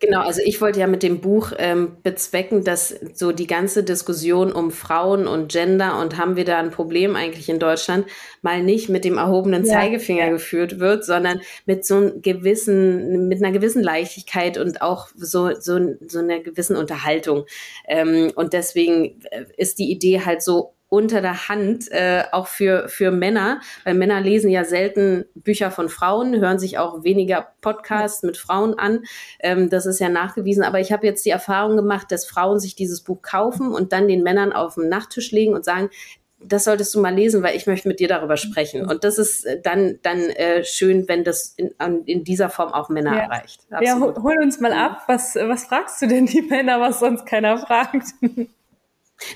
[0.00, 4.50] Genau, also ich wollte ja mit dem Buch ähm, bezwecken, dass so die ganze Diskussion
[4.50, 8.06] um Frauen und Gender und haben wir da ein Problem eigentlich in Deutschland,
[8.42, 9.72] mal nicht mit dem erhobenen ja.
[9.72, 15.54] Zeigefinger geführt wird, sondern mit so einem gewissen, mit einer gewissen Leichtigkeit und auch so,
[15.60, 17.44] so, so einer gewissen Unterhaltung.
[17.86, 22.88] Ähm, und deswegen äh, ist die Idee halt so unter der Hand, äh, auch für,
[22.88, 28.22] für Männer, weil Männer lesen ja selten Bücher von Frauen, hören sich auch weniger Podcasts
[28.22, 29.02] mit Frauen an.
[29.40, 30.62] Ähm, das ist ja nachgewiesen.
[30.62, 34.06] Aber ich habe jetzt die Erfahrung gemacht, dass Frauen sich dieses Buch kaufen und dann
[34.06, 35.90] den Männern auf den Nachttisch legen und sagen,
[36.38, 38.86] das solltest du mal lesen, weil ich möchte mit dir darüber sprechen.
[38.86, 41.72] Und das ist äh, dann, dann äh, schön, wenn das in,
[42.04, 43.22] in dieser Form auch Männer ja.
[43.22, 43.66] erreicht.
[43.70, 44.16] Absolut.
[44.16, 45.02] Ja, hol uns mal ab.
[45.08, 48.04] Was, was fragst du denn die Männer, was sonst keiner fragt?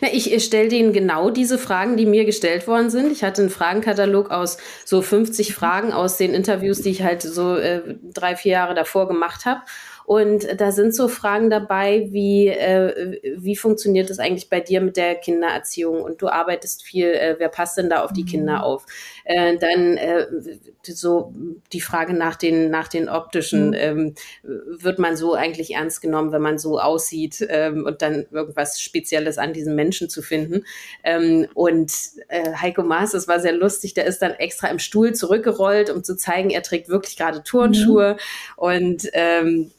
[0.01, 3.11] Na, ich stelle denen genau diese Fragen, die mir gestellt worden sind.
[3.13, 7.57] Ich hatte einen Fragenkatalog aus so 50 Fragen aus den Interviews, die ich halt so
[7.57, 9.63] äh, drei, vier Jahre davor gemacht habe.
[10.11, 14.97] Und da sind so Fragen dabei, wie, äh, wie funktioniert das eigentlich bei dir mit
[14.97, 16.03] der Kindererziehung?
[16.03, 18.61] Und du arbeitest viel, äh, wer passt denn da auf die Kinder mhm.
[18.61, 18.87] auf?
[19.25, 20.27] Äh, dann äh,
[20.83, 21.33] so
[21.73, 23.75] die Frage nach den, nach den optischen, mhm.
[23.75, 28.81] ähm, wird man so eigentlich ernst genommen, wenn man so aussieht ähm, und dann irgendwas
[28.81, 30.65] Spezielles an diesen Menschen zu finden?
[31.05, 31.93] Ähm, und
[32.27, 36.03] äh, Heiko Maas, das war sehr lustig, der ist dann extra im Stuhl zurückgerollt, um
[36.03, 38.15] zu zeigen, er trägt wirklich gerade Turnschuhe.
[38.15, 38.19] Mhm.
[38.57, 39.71] Und ähm,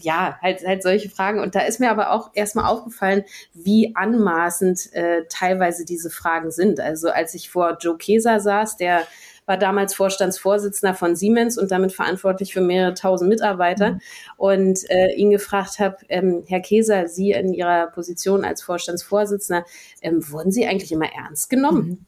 [0.00, 1.40] ja, halt, halt solche Fragen.
[1.40, 6.80] Und da ist mir aber auch erstmal aufgefallen, wie anmaßend äh, teilweise diese Fragen sind.
[6.80, 9.06] Also als ich vor Joe Keser saß, der
[9.46, 14.00] war damals Vorstandsvorsitzender von Siemens und damit verantwortlich für mehrere tausend Mitarbeiter mhm.
[14.36, 19.64] und äh, ihn gefragt habe, ähm, Herr Keser, Sie in Ihrer Position als Vorstandsvorsitzender,
[20.00, 21.88] ähm, wurden Sie eigentlich immer ernst genommen?
[21.88, 22.06] Mhm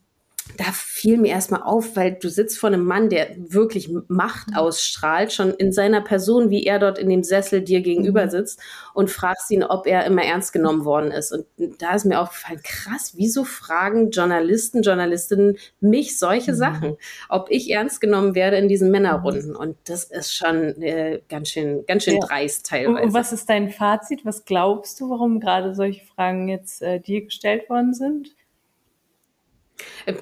[0.57, 4.57] da fiel mir erstmal auf, weil du sitzt vor einem Mann, der wirklich Macht mhm.
[4.57, 8.31] ausstrahlt, schon in seiner Person, wie er dort in dem Sessel dir gegenüber mhm.
[8.31, 8.61] sitzt
[8.93, 11.33] und fragst ihn, ob er immer ernst genommen worden ist.
[11.33, 11.47] Und
[11.81, 16.57] da ist mir aufgefallen, krass, wieso fragen Journalisten, Journalistinnen mich solche mhm.
[16.57, 16.97] Sachen,
[17.29, 19.57] ob ich ernst genommen werde in diesen Männerrunden.
[19.57, 22.27] Und das ist schon äh, ganz schön, ganz schön ja.
[22.27, 23.07] dreist teilweise.
[23.07, 24.25] Und was ist dein Fazit?
[24.25, 28.35] Was glaubst du, warum gerade solche Fragen jetzt äh, dir gestellt worden sind?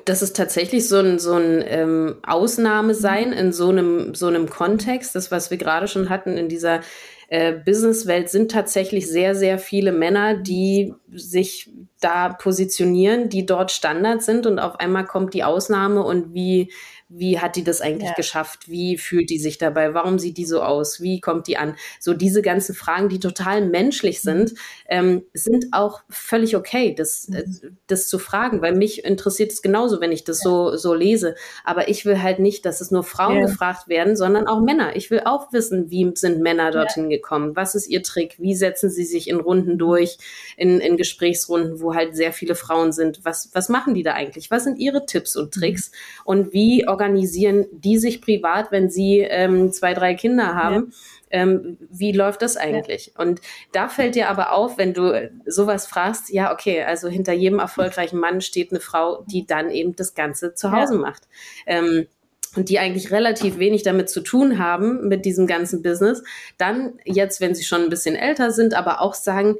[0.04, 4.48] Das ist tatsächlich so ein, so ein ähm, Ausnahme sein in so einem, so einem
[4.48, 5.14] Kontext.
[5.14, 6.80] Das, was wir gerade schon hatten in dieser
[7.28, 14.22] äh, Businesswelt, sind tatsächlich sehr, sehr viele Männer, die sich da positionieren, die dort Standard
[14.22, 16.72] sind und auf einmal kommt die Ausnahme und wie,
[17.14, 18.14] wie hat die das eigentlich ja.
[18.14, 18.70] geschafft?
[18.70, 19.92] Wie fühlt die sich dabei?
[19.92, 21.00] Warum sieht die so aus?
[21.00, 21.76] Wie kommt die an?
[22.00, 24.28] So diese ganzen Fragen, die total menschlich mhm.
[24.28, 24.54] sind,
[24.88, 27.76] ähm, sind auch völlig okay, das, äh, mhm.
[27.86, 30.50] das zu fragen, weil mich interessiert es genauso, wenn ich das ja.
[30.50, 31.34] so, so lese.
[31.64, 33.46] Aber ich will halt nicht, dass es nur Frauen ja.
[33.46, 34.96] gefragt werden, sondern auch Männer.
[34.96, 37.54] Ich will auch wissen, wie sind Männer dorthin gekommen?
[37.56, 38.36] Was ist ihr Trick?
[38.38, 40.16] Wie setzen sie sich in Runden durch,
[40.56, 43.20] in, in Gesprächsrunden, wo halt sehr viele Frauen sind?
[43.22, 44.50] Was, was machen die da eigentlich?
[44.50, 45.60] Was sind ihre Tipps und mhm.
[45.60, 45.90] Tricks?
[46.24, 50.92] Und wie organisieren die sich privat, wenn sie ähm, zwei, drei Kinder haben?
[51.30, 51.42] Ja.
[51.42, 53.12] Ähm, wie läuft das eigentlich?
[53.14, 53.24] Ja.
[53.24, 53.40] Und
[53.72, 58.18] da fällt dir aber auf, wenn du sowas fragst, ja, okay, also hinter jedem erfolgreichen
[58.18, 61.00] Mann steht eine Frau, die dann eben das Ganze zu Hause ja.
[61.00, 61.22] macht.
[61.66, 62.06] Ähm,
[62.54, 66.22] und die eigentlich relativ wenig damit zu tun haben, mit diesem ganzen Business,
[66.58, 69.56] dann jetzt, wenn sie schon ein bisschen älter sind, aber auch sagen,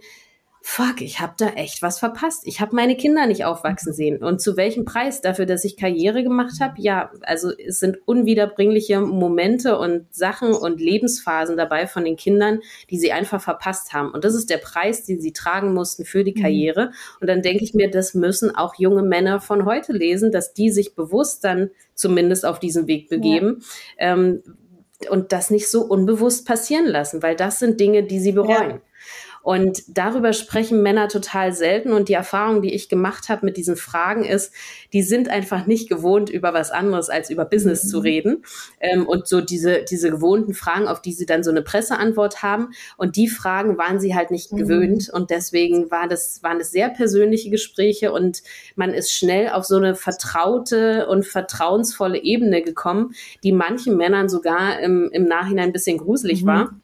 [0.64, 2.42] fuck, ich habe da echt was verpasst.
[2.46, 4.22] Ich habe meine Kinder nicht aufwachsen sehen.
[4.22, 6.74] Und zu welchem Preis dafür, dass ich Karriere gemacht habe?
[6.78, 12.98] Ja, also es sind unwiederbringliche Momente und Sachen und Lebensphasen dabei von den Kindern, die
[12.98, 14.12] sie einfach verpasst haben.
[14.12, 16.42] Und das ist der Preis, den sie tragen mussten für die mhm.
[16.42, 16.92] Karriere.
[17.20, 20.70] Und dann denke ich mir, das müssen auch junge Männer von heute lesen, dass die
[20.70, 23.62] sich bewusst dann zumindest auf diesen Weg begeben.
[23.98, 24.12] Ja.
[24.12, 24.42] Ähm,
[25.10, 28.70] und das nicht so unbewusst passieren lassen, weil das sind Dinge, die sie bereuen.
[28.70, 28.80] Ja.
[29.42, 31.92] Und darüber sprechen Männer total selten.
[31.92, 34.52] Und die Erfahrung, die ich gemacht habe mit diesen Fragen ist,
[34.92, 37.88] die sind einfach nicht gewohnt, über was anderes als über Business mhm.
[37.88, 38.44] zu reden.
[38.80, 42.70] Ähm, und so diese, diese gewohnten Fragen, auf die sie dann so eine Presseantwort haben.
[42.96, 44.58] Und die Fragen waren sie halt nicht mhm.
[44.58, 45.10] gewöhnt.
[45.12, 48.42] Und deswegen war das, waren es sehr persönliche Gespräche und
[48.76, 54.78] man ist schnell auf so eine vertraute und vertrauensvolle Ebene gekommen, die manchen Männern sogar
[54.80, 56.46] im, im Nachhinein ein bisschen gruselig mhm.
[56.46, 56.74] war.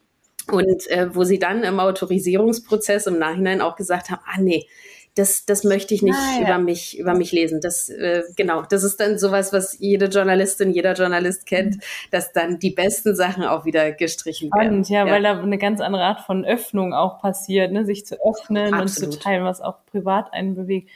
[0.51, 4.67] Und äh, wo sie dann im Autorisierungsprozess im Nachhinein auch gesagt haben, ah nee,
[5.15, 6.47] das, das möchte ich nicht ah, ja.
[6.47, 7.59] über mich über mich lesen.
[7.61, 11.81] Das äh, genau, das ist dann sowas, was jede Journalistin, jeder Journalist kennt, mhm.
[12.11, 14.83] dass dann die besten Sachen auch wieder gestrichen werden.
[14.83, 17.85] ja, ja, weil da eine ganz andere Art von Öffnung auch passiert, ne?
[17.85, 19.07] sich zu öffnen Absolut.
[19.07, 20.89] und zu teilen, was auch privat einen bewegt.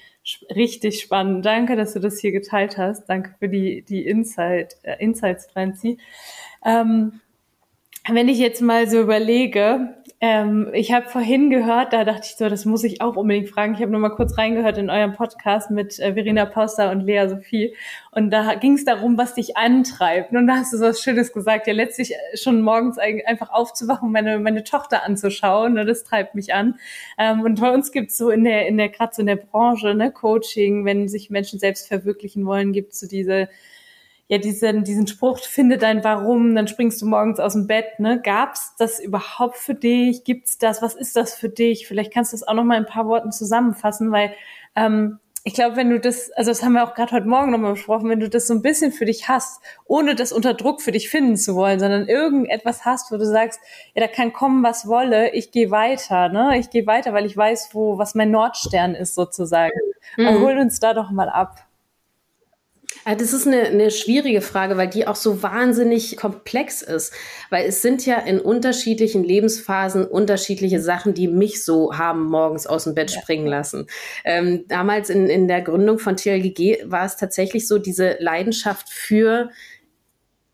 [0.56, 1.46] Richtig spannend.
[1.46, 3.10] Danke, dass du das hier geteilt hast.
[3.10, 5.98] Danke für die die Insight äh, Insights, Franzi.
[6.64, 7.20] Ähm,
[8.10, 12.50] wenn ich jetzt mal so überlege, ähm, ich habe vorhin gehört, da dachte ich so,
[12.50, 13.76] das muss ich auch unbedingt fragen.
[13.76, 17.28] Ich habe nur mal kurz reingehört in eurem Podcast mit äh, Verena Poster und Lea
[17.30, 17.76] Sophie.
[18.12, 20.34] Und da ging es darum, was dich antreibt.
[20.34, 21.66] Und da hast du so was Schönes gesagt.
[21.66, 25.74] Ja, letztlich äh, schon morgens einfach aufzuwachen, meine, meine Tochter anzuschauen.
[25.74, 26.80] Ne, das treibt mich an.
[27.18, 29.94] Ähm, und bei uns gibt's so in der, in der, gerade so in der Branche,
[29.94, 33.48] ne, Coaching, wenn sich Menschen selbst verwirklichen wollen, gibt's so diese
[34.28, 38.00] ja diesen, diesen Spruch, finde dein Warum, dann springst du morgens aus dem Bett.
[38.00, 38.22] Ne?
[38.22, 40.24] Gab's das überhaupt für dich?
[40.24, 40.82] Gibt's das?
[40.82, 41.88] Was ist das für dich?
[41.88, 44.34] Vielleicht kannst du das auch noch mal in ein paar Worten zusammenfassen, weil
[44.76, 47.74] ähm, ich glaube, wenn du das, also das haben wir auch gerade heute Morgen nochmal
[47.74, 50.94] besprochen, wenn du das so ein bisschen für dich hast, ohne das unter Druck für
[50.94, 53.60] dich finden zu wollen, sondern irgendetwas hast, wo du sagst,
[53.94, 56.58] ja, da kann kommen, was wolle, ich gehe weiter, ne?
[56.60, 59.78] Ich gehe weiter, weil ich weiß, wo, was mein Nordstern ist sozusagen.
[60.16, 60.40] Mhm.
[60.40, 61.58] hol uns da doch mal ab.
[63.06, 67.14] Ah, das ist eine, eine schwierige Frage, weil die auch so wahnsinnig komplex ist.
[67.50, 72.86] Weil es sind ja in unterschiedlichen Lebensphasen unterschiedliche Sachen, die mich so haben morgens aus
[72.86, 73.88] dem Bett springen lassen.
[74.24, 79.50] Ähm, damals in, in der Gründung von TLGG war es tatsächlich so, diese Leidenschaft für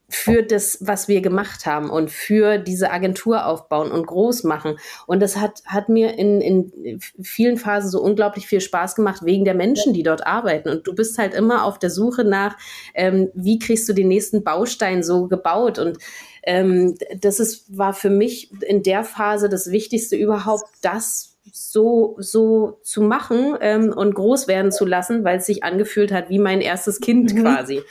[0.10, 4.78] für das, was wir gemacht haben und für diese Agentur aufbauen und groß machen.
[5.06, 9.46] Und das hat, hat mir in, in vielen Phasen so unglaublich viel Spaß gemacht wegen
[9.46, 10.70] der Menschen, die dort arbeiten.
[10.70, 12.58] Und du bist halt immer auf der Suche nach,
[12.96, 15.78] ähm, wie kriegst du den nächsten Baustein so gebaut?
[15.78, 16.00] Und
[16.44, 22.80] ähm, das ist, war für mich in der Phase das Wichtigste überhaupt, das so, so
[22.84, 26.62] zu machen ähm, und groß werden zu lassen, weil es sich angefühlt hat wie mein
[26.62, 27.42] erstes Kind mhm.
[27.42, 27.82] quasi.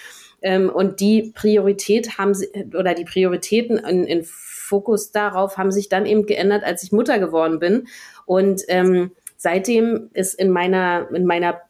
[0.43, 5.89] Ähm, und die Priorität haben sie, oder die Prioritäten in, in Fokus darauf haben sich
[5.89, 7.89] dann eben geändert, als ich Mutter geworden bin.
[8.27, 11.63] Und ähm, seitdem ist in meiner, in meiner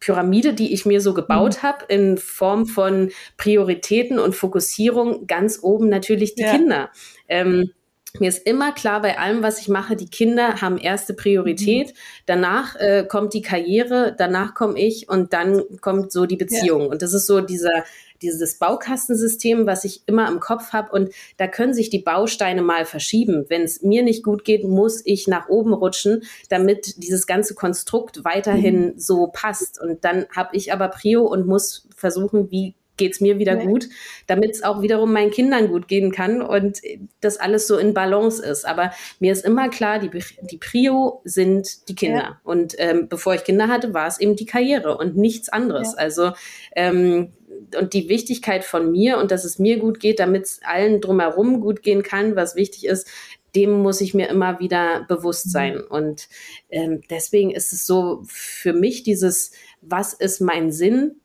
[0.00, 1.62] Pyramide, die ich mir so gebaut mhm.
[1.62, 6.52] habe, in Form von Prioritäten und Fokussierung ganz oben natürlich die ja.
[6.52, 6.90] Kinder.
[7.28, 7.70] Ähm,
[8.20, 11.88] mir ist immer klar bei allem, was ich mache, die Kinder haben erste Priorität.
[11.88, 11.92] Mhm.
[12.26, 16.82] Danach äh, kommt die Karriere, danach komme ich und dann kommt so die Beziehung.
[16.82, 16.88] Ja.
[16.88, 17.84] Und das ist so dieser
[18.22, 20.90] dieses Baukastensystem, was ich immer im Kopf habe.
[20.92, 23.44] Und da können sich die Bausteine mal verschieben.
[23.48, 28.24] Wenn es mir nicht gut geht, muss ich nach oben rutschen, damit dieses ganze Konstrukt
[28.24, 28.98] weiterhin mhm.
[28.98, 29.80] so passt.
[29.80, 33.64] Und dann habe ich aber Prio und muss versuchen, wie geht's mir wieder nee.
[33.64, 33.88] gut,
[34.26, 36.80] damit es auch wiederum meinen Kindern gut gehen kann und
[37.20, 38.66] das alles so in Balance ist.
[38.66, 40.10] Aber mir ist immer klar, die,
[40.42, 42.18] die Prio sind die Kinder.
[42.18, 42.40] Ja.
[42.44, 45.92] Und ähm, bevor ich Kinder hatte, war es eben die Karriere und nichts anderes.
[45.92, 45.98] Ja.
[45.98, 46.32] Also
[46.74, 47.32] ähm,
[47.78, 51.60] und die Wichtigkeit von mir und dass es mir gut geht, damit es allen drumherum
[51.60, 53.08] gut gehen kann, was wichtig ist,
[53.54, 55.50] dem muss ich mir immer wieder bewusst mhm.
[55.50, 55.80] sein.
[55.80, 56.28] Und
[56.70, 61.16] ähm, deswegen ist es so für mich dieses, was ist mein Sinn?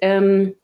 [0.00, 0.56] Ähm,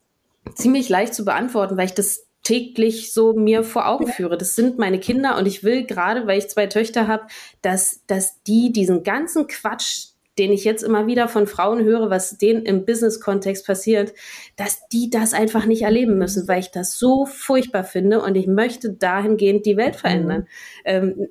[0.55, 4.37] ziemlich leicht zu beantworten, weil ich das täglich so mir vor Augen führe.
[4.37, 7.27] Das sind meine Kinder und ich will gerade, weil ich zwei Töchter habe,
[7.63, 12.39] dass, dass die diesen ganzen Quatsch, den ich jetzt immer wieder von Frauen höre, was
[12.39, 14.13] denen im Business-Kontext passiert,
[14.57, 18.47] dass die das einfach nicht erleben müssen, weil ich das so furchtbar finde und ich
[18.47, 20.41] möchte dahingehend die Welt verändern.
[20.41, 20.47] Mhm.
[20.85, 21.29] Ähm,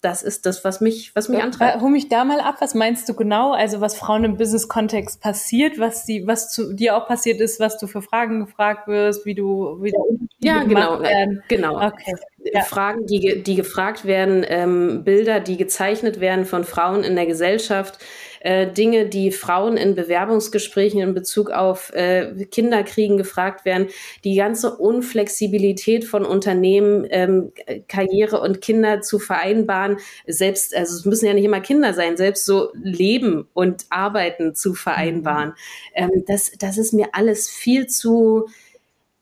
[0.00, 1.80] das ist das, was mich, was mich antreibt.
[1.80, 2.56] Hol mich da mal ab.
[2.60, 3.52] Was meinst du genau?
[3.52, 7.78] Also was Frauen im Business-Kontext passiert, was die, was zu dir auch passiert ist, was
[7.78, 11.42] du für Fragen gefragt wirst, wie du, wie du ja genau, werden.
[11.48, 11.84] genau.
[11.84, 12.14] Okay.
[12.52, 12.62] Ja.
[12.62, 17.98] Fragen, die, die gefragt werden, ähm, Bilder, die gezeichnet werden von Frauen in der Gesellschaft,
[18.40, 23.88] äh, Dinge, die Frauen in Bewerbungsgesprächen in Bezug auf äh, Kinderkriegen gefragt werden,
[24.24, 27.52] die ganze Unflexibilität von Unternehmen, ähm,
[27.88, 32.44] Karriere und Kinder zu vereinbaren, selbst, also es müssen ja nicht immer Kinder sein, selbst
[32.44, 35.50] so Leben und Arbeiten zu vereinbaren.
[35.50, 35.54] Mhm.
[35.94, 38.46] Ähm, das, das ist mir alles viel zu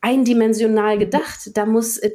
[0.07, 1.51] eindimensional gedacht.
[1.55, 2.11] Da muss, äh,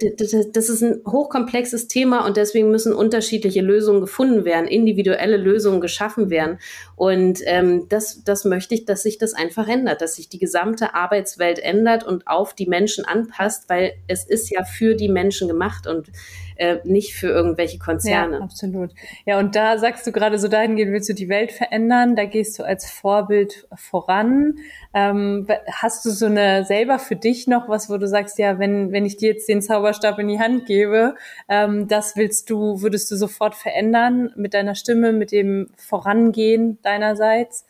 [0.51, 6.31] das ist ein hochkomplexes Thema und deswegen müssen unterschiedliche Lösungen gefunden werden, individuelle Lösungen geschaffen
[6.31, 6.59] werden.
[6.97, 10.95] Und ähm, das, das möchte ich, dass sich das einfach ändert, dass sich die gesamte
[10.95, 15.87] Arbeitswelt ändert und auf die Menschen anpasst, weil es ist ja für die Menschen gemacht
[15.87, 16.09] und
[16.57, 18.38] äh, nicht für irgendwelche Konzerne.
[18.38, 18.91] Ja, absolut.
[19.27, 22.59] Ja, und da sagst du gerade so dahingehend, willst du die Welt verändern, da gehst
[22.59, 24.55] du als Vorbild voran.
[24.95, 28.93] Ähm, hast du so eine selber für dich noch was, wo du sagst, ja, wenn,
[28.93, 31.15] wenn ich dir jetzt den Zauberstab in die Hand gebe,
[31.49, 37.67] ähm, das willst du, würdest du sofort verändern mit deiner Stimme, mit dem Vorangehen deinerseits?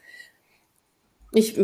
[1.34, 1.56] Ich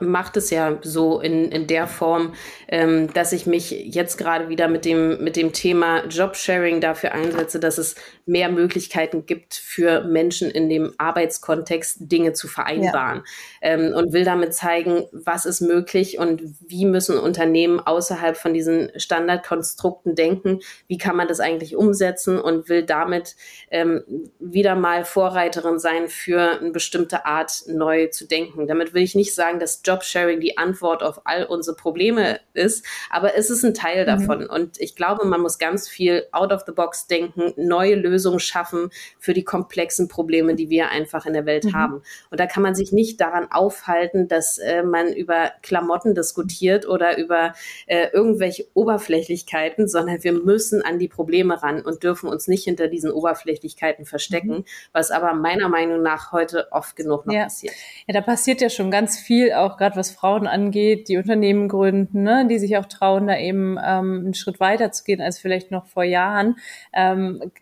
[0.00, 2.34] mache das ja so in, in der Form,
[2.68, 7.58] ähm, dass ich mich jetzt gerade wieder mit dem, mit dem Thema Jobsharing dafür einsetze,
[7.58, 13.22] dass es mehr Möglichkeiten gibt für Menschen in dem Arbeitskontext Dinge zu vereinbaren.
[13.62, 13.70] Ja.
[13.70, 18.90] Ähm, und will damit zeigen, was ist möglich und wie müssen Unternehmen außerhalb von diesen
[18.96, 20.58] Standardkonstrukten denken,
[20.88, 23.36] wie kann man das eigentlich umsetzen und will damit
[23.70, 24.02] ähm,
[24.40, 28.66] wieder mal Vorreiterin sein für eine bestimmte Art neu zu denken.
[28.66, 33.36] Damit will ich nicht sagen, dass Jobsharing die Antwort auf all unsere Probleme ist, aber
[33.36, 34.06] es ist ein Teil mhm.
[34.06, 34.46] davon.
[34.48, 38.90] Und ich glaube, man muss ganz viel out of the box denken, neue Lösungen schaffen
[39.18, 41.74] für die komplexen Probleme, die wir einfach in der Welt mhm.
[41.74, 42.02] haben.
[42.30, 47.18] Und da kann man sich nicht daran aufhalten, dass äh, man über Klamotten diskutiert oder
[47.18, 47.54] über
[47.86, 52.88] äh, irgendwelche Oberflächlichkeiten, sondern wir müssen an die Probleme ran und dürfen uns nicht hinter
[52.88, 54.64] diesen Oberflächlichkeiten verstecken, mhm.
[54.92, 57.44] was aber meiner Meinung nach heute oft genug noch ja.
[57.44, 57.74] passiert.
[58.06, 62.22] Ja, da passiert ja schon ganz viel, auch gerade was Frauen angeht, die Unternehmen gründen,
[62.22, 65.70] ne, die sich auch trauen, da eben ähm, einen Schritt weiter zu gehen als vielleicht
[65.70, 66.56] noch vor Jahren.
[66.92, 67.52] Ähm,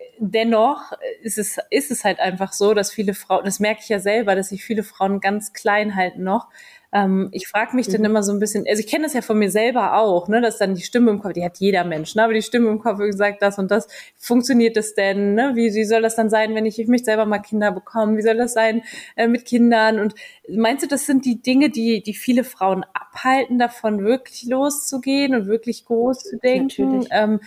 [0.44, 3.98] dennoch ist es, ist es halt einfach so, dass viele Frauen, das merke ich ja
[3.98, 6.48] selber, dass sich viele Frauen ganz klein halten noch
[6.94, 7.92] ähm, ich frage mich mhm.
[7.92, 10.40] dann immer so ein bisschen, also ich kenne das ja von mir selber auch, ne,
[10.40, 12.78] dass dann die Stimme im Kopf, die hat jeder Mensch, ne, aber die Stimme im
[12.78, 16.54] Kopf sagt das und das, funktioniert das denn, ne, wie, wie soll das dann sein,
[16.54, 18.82] wenn ich, ich möchte selber mal Kinder bekommen, wie soll das sein
[19.16, 20.14] äh, mit Kindern und
[20.48, 25.46] meinst du, das sind die Dinge, die, die viele Frauen abhalten, davon wirklich loszugehen und
[25.48, 26.84] wirklich groß zu denken?
[26.84, 27.08] Natürlich.
[27.10, 27.40] Ähm,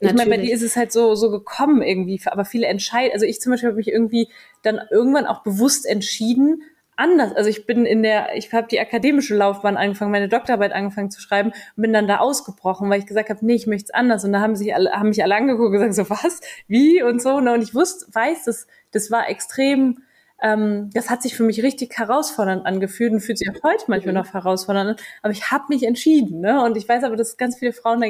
[0.00, 3.24] ich meine, bei dir ist es halt so, so gekommen irgendwie, aber viele entscheiden, also
[3.24, 4.28] ich zum Beispiel habe mich irgendwie
[4.62, 6.62] dann irgendwann auch bewusst entschieden,
[6.96, 7.34] anders.
[7.34, 11.20] Also ich bin in der, ich habe die akademische Laufbahn angefangen, meine Doktorarbeit angefangen zu
[11.20, 14.24] schreiben und bin dann da ausgebrochen, weil ich gesagt habe, nee, ich möchte es anders.
[14.24, 17.22] Und da haben sich alle, haben mich alle angeguckt und gesagt, so was, wie und
[17.22, 17.36] so.
[17.36, 20.02] Und ich wusste, weiß, das, das war extrem,
[20.42, 24.14] ähm, das hat sich für mich richtig herausfordernd angefühlt und fühlt sich auch heute manchmal
[24.14, 24.20] mhm.
[24.20, 24.96] noch herausfordernd an.
[25.22, 26.62] Aber ich habe mich entschieden, ne?
[26.64, 28.00] Und ich weiß aber, dass es ganz viele Frauen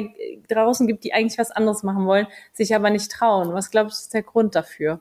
[0.47, 3.53] da draußen gibt, die eigentlich was anderes machen wollen, sich aber nicht trauen.
[3.53, 4.99] Was glaubst du, ist der Grund dafür?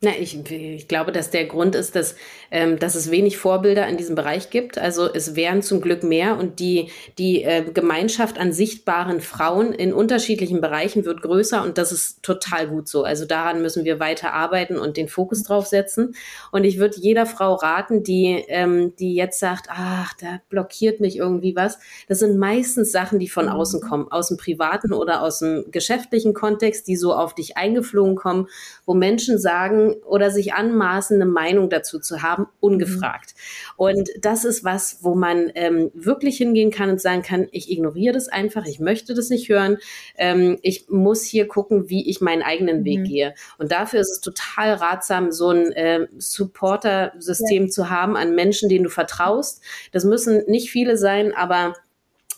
[0.00, 2.14] Na, ich, ich glaube, dass der Grund ist, dass,
[2.52, 4.78] ähm, dass es wenig Vorbilder in diesem Bereich gibt.
[4.78, 9.92] Also es wären zum Glück mehr und die, die äh, Gemeinschaft an sichtbaren Frauen in
[9.92, 13.02] unterschiedlichen Bereichen wird größer und das ist total gut so.
[13.02, 16.14] Also daran müssen wir weiter arbeiten und den Fokus drauf setzen.
[16.52, 21.16] Und ich würde jeder Frau raten, die, ähm, die jetzt sagt, ach, da blockiert mich
[21.16, 21.80] irgendwie was.
[22.06, 23.52] Das sind meistens Sachen, die von mhm.
[23.52, 28.14] außen kommen, aus dem privaten oder aus dem geschäftlichen Kontext, die so auf dich eingeflogen
[28.14, 28.46] kommen,
[28.86, 33.34] wo Menschen sagen, oder sich anmaßen, eine Meinung dazu zu haben, ungefragt.
[33.36, 33.72] Mhm.
[33.76, 38.14] Und das ist was, wo man ähm, wirklich hingehen kann und sagen kann, ich ignoriere
[38.14, 39.78] das einfach, ich möchte das nicht hören,
[40.16, 43.04] ähm, ich muss hier gucken, wie ich meinen eigenen Weg mhm.
[43.04, 43.34] gehe.
[43.58, 47.70] Und dafür ist es total ratsam, so ein äh, Supporter-System ja.
[47.70, 49.62] zu haben an Menschen, denen du vertraust.
[49.92, 51.74] Das müssen nicht viele sein, aber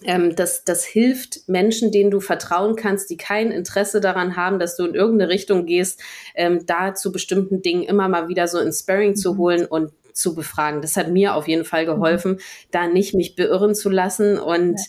[0.05, 4.77] ähm, das, das hilft Menschen, denen du vertrauen kannst, die kein Interesse daran haben, dass
[4.77, 6.01] du in irgendeine Richtung gehst,
[6.35, 9.39] ähm, da zu bestimmten Dingen immer mal wieder so ein Sparring zu mhm.
[9.39, 10.83] holen und zu befragen.
[10.83, 12.39] Das hat mir auf jeden Fall geholfen, mhm.
[12.71, 14.87] da nicht mich beirren zu lassen und ja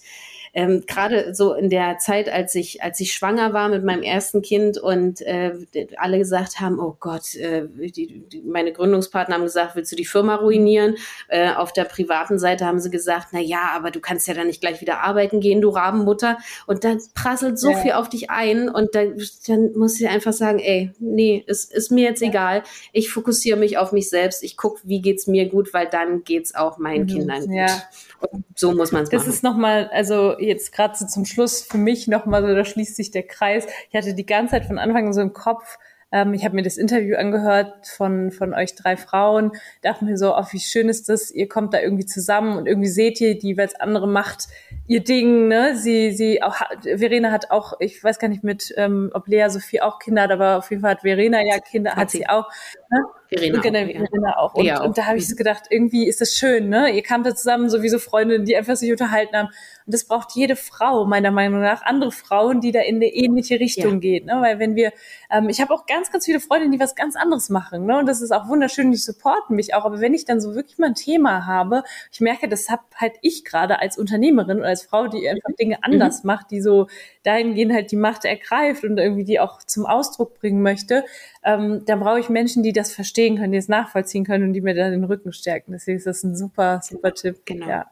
[0.54, 4.42] ähm, gerade so in der Zeit, als ich, als ich schwanger war mit meinem ersten
[4.42, 5.54] Kind und äh,
[5.98, 10.06] alle gesagt haben, oh Gott, äh, die, die, meine Gründungspartner haben gesagt, willst du die
[10.06, 10.96] Firma ruinieren?
[11.30, 14.48] Äh, auf der privaten Seite haben sie gesagt, na ja, aber du kannst ja dann
[14.48, 16.38] nicht gleich wieder arbeiten gehen, du Rabenmutter.
[16.68, 17.78] Und dann prasselt so ja.
[17.78, 21.92] viel auf dich ein und dann, dann muss ich einfach sagen, ey, nee, es ist
[21.92, 22.28] mir jetzt ja.
[22.28, 22.64] egal.
[22.92, 24.44] Ich fokussiere mich auf mich selbst.
[24.44, 27.08] Ich gucke, wie geht's mir gut, weil dann geht's auch meinen mhm.
[27.08, 27.56] Kindern gut.
[27.56, 27.84] Ja.
[28.20, 29.18] Und so muss man es machen.
[29.26, 32.96] Das ist nochmal, also jetzt gerade so zum Schluss für mich nochmal so, da schließt
[32.96, 33.68] sich der Kreis.
[33.90, 35.78] Ich hatte die ganze Zeit von Anfang so im Kopf,
[36.12, 39.52] ähm, ich habe mir das Interview angehört von, von euch drei Frauen,
[39.82, 42.90] dachte mir so, oh, wie schön ist das, ihr kommt da irgendwie zusammen und irgendwie
[42.90, 44.48] seht ihr, die jeweils andere macht
[44.88, 45.78] ihr Ding, ne?
[45.78, 49.82] Sie, sie auch, Verena hat auch, ich weiß gar nicht mit, ähm, ob Lea Sophie
[49.82, 52.50] auch Kinder hat, aber auf jeden Fall hat Verena ja Kinder, hat sie auch.
[52.90, 53.00] Ne?
[53.30, 54.54] Verena, genau, auch, Verena auch.
[54.56, 54.84] Und, auch.
[54.84, 56.90] und da habe ich so gedacht, irgendwie ist das schön, ne?
[56.90, 59.50] Ihr kamt da zusammen, sowieso Freundinnen, die einfach sich unterhalten haben.
[59.92, 63.60] Und das braucht jede Frau, meiner Meinung nach, andere Frauen, die da in eine ähnliche
[63.60, 64.00] Richtung ja.
[64.00, 64.26] geht.
[64.26, 64.38] Ne?
[64.40, 64.94] Weil wenn wir,
[65.30, 67.86] ähm, ich habe auch ganz, ganz viele Freundinnen, die was ganz anderes machen.
[67.86, 67.98] Ne?
[67.98, 69.84] Und das ist auch wunderschön, die supporten mich auch.
[69.84, 73.16] Aber wenn ich dann so wirklich mal ein Thema habe, ich merke, das habe halt
[73.22, 75.84] ich gerade als Unternehmerin oder als Frau, die einfach Dinge mhm.
[75.84, 76.28] anders mhm.
[76.28, 76.88] macht, die so
[77.24, 81.04] dahingehend halt die Macht ergreift und irgendwie die auch zum Ausdruck bringen möchte,
[81.44, 84.62] ähm, da brauche ich Menschen, die das verstehen können, die es nachvollziehen können und die
[84.62, 85.74] mir da den Rücken stärken.
[85.74, 87.42] Deswegen ist das ein super, super Tipp.
[87.46, 87.68] Genau.
[87.68, 87.92] Ja.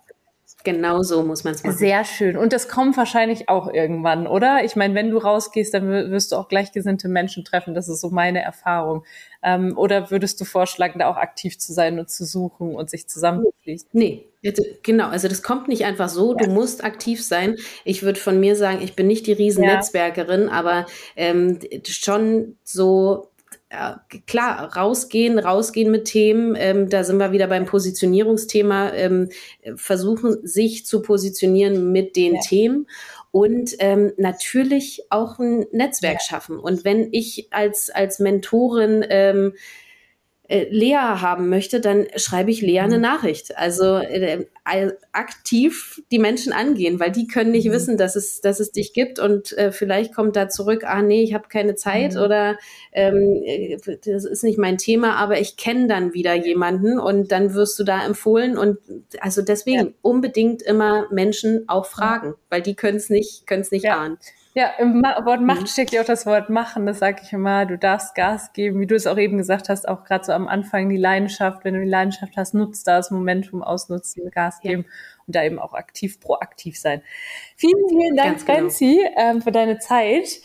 [0.66, 1.78] Genau so muss man es machen.
[1.78, 2.36] Sehr schön.
[2.36, 4.66] Und das kommt wahrscheinlich auch irgendwann, oder?
[4.66, 7.74] Ich meine, wenn du rausgehst, dann wirst du auch gleichgesinnte Menschen treffen.
[7.74, 9.06] Das ist so meine Erfahrung.
[9.42, 13.08] Ähm, oder würdest du vorschlagen, da auch aktiv zu sein und zu suchen und sich
[13.08, 13.88] zusammenzuschließen?
[13.94, 14.26] Nee,
[14.84, 15.08] genau.
[15.08, 16.36] Also das kommt nicht einfach so.
[16.38, 16.46] Ja.
[16.46, 17.56] Du musst aktiv sein.
[17.86, 20.52] Ich würde von mir sagen, ich bin nicht die Riesennetzwerkerin, ja.
[20.52, 23.29] aber ähm, schon so
[24.26, 29.30] klar, rausgehen, rausgehen mit Themen, ähm, da sind wir wieder beim Positionierungsthema, ähm,
[29.76, 32.42] versuchen sich zu positionieren mit den ja.
[32.42, 32.88] Themen
[33.32, 36.20] und ähm, natürlich auch ein Netzwerk ja.
[36.20, 36.58] schaffen.
[36.58, 39.54] Und wenn ich als, als Mentorin ähm,
[40.50, 43.04] äh, Lea haben möchte, dann schreibe ich Lea eine mhm.
[43.04, 43.56] Nachricht.
[43.56, 44.46] Also äh,
[45.12, 47.72] aktiv die Menschen angehen, weil die können nicht mhm.
[47.72, 51.22] wissen, dass es, dass es dich gibt und äh, vielleicht kommt da zurück, ah nee,
[51.22, 52.22] ich habe keine Zeit mhm.
[52.22, 52.58] oder
[52.94, 57.54] ähm, äh, das ist nicht mein Thema, aber ich kenne dann wieder jemanden und dann
[57.54, 58.80] wirst du da empfohlen und
[59.22, 59.94] also deswegen ja.
[60.02, 63.98] unbedingt immer Menschen auch fragen, weil die können es nicht, können es nicht ja.
[63.98, 64.18] ahnen.
[64.56, 65.68] Ja, im Wort Macht mhm.
[65.68, 66.86] steckt ja auch das Wort machen.
[66.86, 67.66] Das sage ich immer.
[67.66, 70.48] Du darfst Gas geben, wie du es auch eben gesagt hast, auch gerade so am
[70.48, 71.64] Anfang die Leidenschaft.
[71.64, 74.94] Wenn du die Leidenschaft hast, nutzt das Momentum ausnutzen, Gas geben ja.
[75.28, 77.04] und da eben auch aktiv proaktiv sein.
[77.56, 78.60] Vielen, vielen Dank, genau.
[78.60, 80.42] Franzi, ähm, für deine Zeit.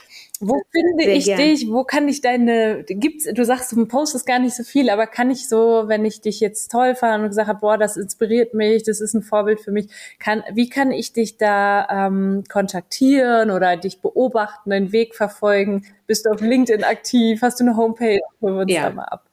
[0.47, 1.39] Wo finde Sehr ich gern.
[1.39, 1.71] dich?
[1.71, 5.31] Wo kann ich deine, gibt's, du sagst, du postest gar nicht so viel, aber kann
[5.31, 8.83] ich so, wenn ich dich jetzt toll fand und gesagt habe, boah, das inspiriert mich,
[8.83, 9.89] das ist ein Vorbild für mich,
[10.19, 15.85] kann, wie kann ich dich da ähm, kontaktieren oder dich beobachten, den Weg verfolgen?
[16.07, 17.41] Bist du auf LinkedIn aktiv?
[17.43, 18.21] Hast du eine Homepage?
[18.41, 18.83] Holen wir uns ja.
[18.89, 19.25] da mal ab.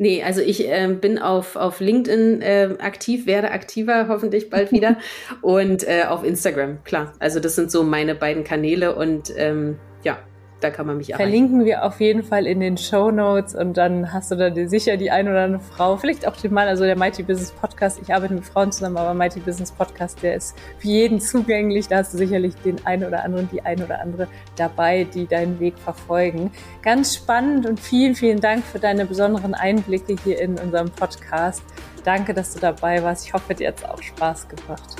[0.00, 4.96] Nee, also ich äh, bin auf, auf LinkedIn äh, aktiv, werde aktiver hoffentlich bald wieder
[5.42, 7.14] und äh, auf Instagram, klar.
[7.18, 10.18] Also das sind so meine beiden Kanäle und ähm, ja,
[10.60, 11.30] da kann man mich erreichen.
[11.30, 14.96] Verlinken wir auf jeden Fall in den Show Notes und dann hast du da sicher
[14.96, 18.00] die ein oder andere Frau, vielleicht auch den Mann, also der Mighty Business Podcast.
[18.02, 21.86] Ich arbeite mit Frauen zusammen, aber Mighty Business Podcast, der ist für jeden zugänglich.
[21.86, 24.26] Da hast du sicherlich den einen oder anderen, die ein oder andere
[24.56, 26.50] dabei, die deinen Weg verfolgen.
[26.82, 31.62] Ganz spannend und vielen, vielen Dank für deine besonderen Einblicke hier in unserem Podcast.
[32.04, 33.26] Danke, dass du dabei warst.
[33.26, 34.96] Ich hoffe, dir hat es auch Spaß gemacht.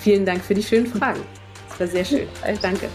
[0.00, 1.20] Vielen Dank für die schönen Fragen.
[1.70, 2.28] Das war sehr schön.
[2.60, 2.88] Danke.